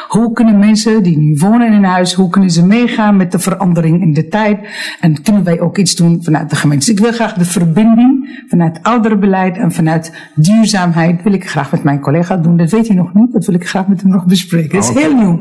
[0.08, 3.38] Hoe kunnen mensen die nu wonen in een huis, hoe kunnen ze meegaan met de
[3.38, 4.58] verandering in de tijd?
[5.00, 6.86] En kunnen wij ook iets doen vanuit de gemeente?
[6.86, 11.82] Dus ik wil graag de verbinding vanuit ouderenbeleid en vanuit duurzaamheid wil ik graag met
[11.82, 12.56] mijn collega doen.
[12.56, 14.74] Dat weet hij nog niet, dat wil ik graag met hem nog bespreken.
[14.74, 14.98] Dat is Oké.
[15.00, 15.38] heel nieuw.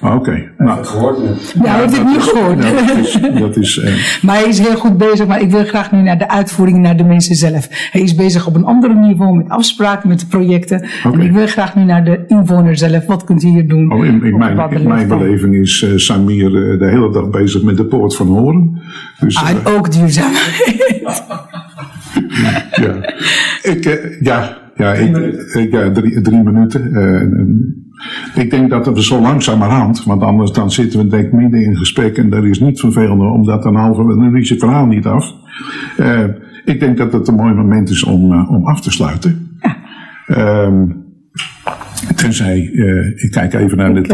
[0.00, 0.42] Oké.
[0.58, 1.16] Nou, gehoord.
[1.62, 2.45] Ja, hij heeft het nu gehoord.
[2.50, 5.64] Ja, dat is, dat is eh, Maar hij is heel goed bezig, maar ik wil
[5.64, 7.68] graag nu naar de uitvoering, naar de mensen zelf.
[7.90, 10.88] Hij is bezig op een ander niveau met afspraken, met de projecten.
[11.12, 13.06] En ik wil graag nu naar de inwoner zelf.
[13.06, 13.92] Wat kunt u hier doen?
[13.92, 17.76] Oh, in, mijn, in mijn beleving is eh, Samir eh, de hele dag bezig met
[17.76, 18.82] de poort van Horen.
[19.20, 21.00] Dus, Ah, en ook duurzaamheid.
[22.82, 22.94] ja.
[23.62, 25.16] Ik, ja, ja, ik,
[25.54, 26.94] ik- ja drie, drie minuten.
[26.94, 31.62] eh, ik denk dat we zo langzamerhand, want anders dan zitten we denk ik midden
[31.62, 35.06] in gesprek en dat is niet vervelender, omdat dan halve, dan is het verhaal niet
[35.06, 35.32] af.
[35.96, 36.24] Eh,
[36.64, 39.48] ik denk dat het een mooi moment is om, eh, om af te sluiten.
[40.26, 40.84] Ehm,
[42.16, 42.58] tenzij,
[43.16, 44.08] ik kijk even naar de, de,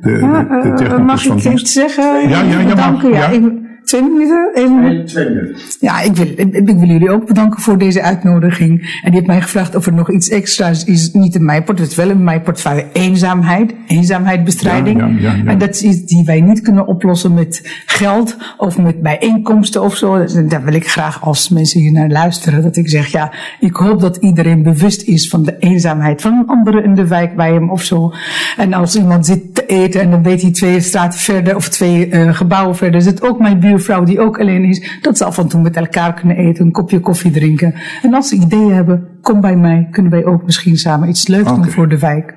[0.00, 2.28] de, ja, de mag ik iets zeggen?
[2.28, 3.28] Ja, ja, ja, mag, Ja, ja.
[3.28, 4.50] ik- twee minuten?
[4.54, 5.56] Nee, twee minuten.
[5.80, 8.80] Ja, ik wil, ik, ik wil jullie ook bedanken voor deze uitnodiging.
[8.80, 11.12] En die heeft mij gevraagd of er nog iets extra's is.
[11.12, 12.86] Niet in mijn portefeuille, het is wel in mijn portefeuille.
[12.92, 15.00] Eenzaamheid, eenzaamheidbestrijding.
[15.00, 15.44] Ja, ja, ja, ja.
[15.44, 19.96] En dat is iets die wij niet kunnen oplossen met geld of met bijeenkomsten of
[19.96, 20.18] zo.
[20.18, 22.62] Dus daar wil ik graag als mensen hier naar luisteren.
[22.62, 26.46] Dat ik zeg, ja, ik hoop dat iedereen bewust is van de eenzaamheid van een
[26.46, 28.12] andere in de wijk bij hem of zo.
[28.56, 32.08] En als iemand zit te eten en dan weet hij twee straten verder of twee
[32.08, 35.48] eh, gebouwen verder, zit ook mijn buurvrouw die ook alleen is, dat ze af en
[35.48, 37.74] toe met elkaar kunnen eten, een kopje koffie drinken.
[38.02, 41.54] En als ze ideeën hebben, kom bij mij, kunnen wij ook misschien samen iets leuks
[41.54, 42.36] doen voor de wijk.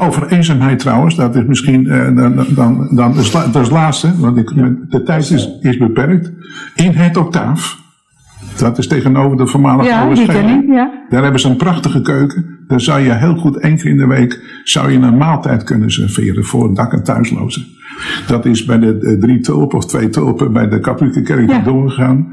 [0.00, 4.18] Over eenzaamheid trouwens, dat is misschien eh, dan, dan, dan is dat is het laatste,
[4.18, 4.48] want ik,
[4.88, 6.32] de tijd is, is beperkt.
[6.74, 7.78] In het octaaf,
[8.56, 10.04] dat is tegenover de voormalige Ja,
[10.74, 11.04] ja.
[11.08, 12.58] Daar hebben ze een prachtige keuken.
[12.68, 15.90] Daar zou je heel goed één keer in de week zou je een maaltijd kunnen
[15.90, 17.66] serveren voor dak- en thuislozen.
[18.26, 21.58] Dat is bij de drie tulpen of twee tulpen bij de katholieke kerk Ja.
[21.60, 22.26] doorgegaan.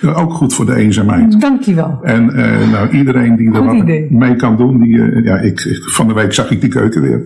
[0.00, 1.40] Eh, ook goed voor de eenzaamheid.
[1.40, 1.98] Dankjewel.
[2.02, 5.82] En eh, nou, iedereen die er wat mee kan doen, die, eh, ja, ik, ik-
[5.94, 7.22] van de week zag ik die keuken weer.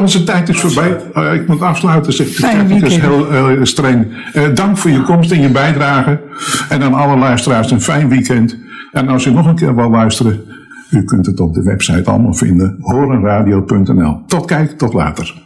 [0.00, 0.96] Onze tijd is voorbij.
[1.34, 2.92] Ik moet afsluiten, zegt de weekend.
[3.30, 4.06] heel streng.
[4.54, 6.20] Dank voor je komst en je bijdrage.
[6.68, 8.58] En aan alle luisteraars een fijn weekend.
[8.92, 10.40] En als u nog een keer wil luisteren,
[10.90, 12.76] u kunt het op de website allemaal vinden.
[12.80, 14.22] horenradio.nl.
[14.26, 15.45] Tot kijk, tot later.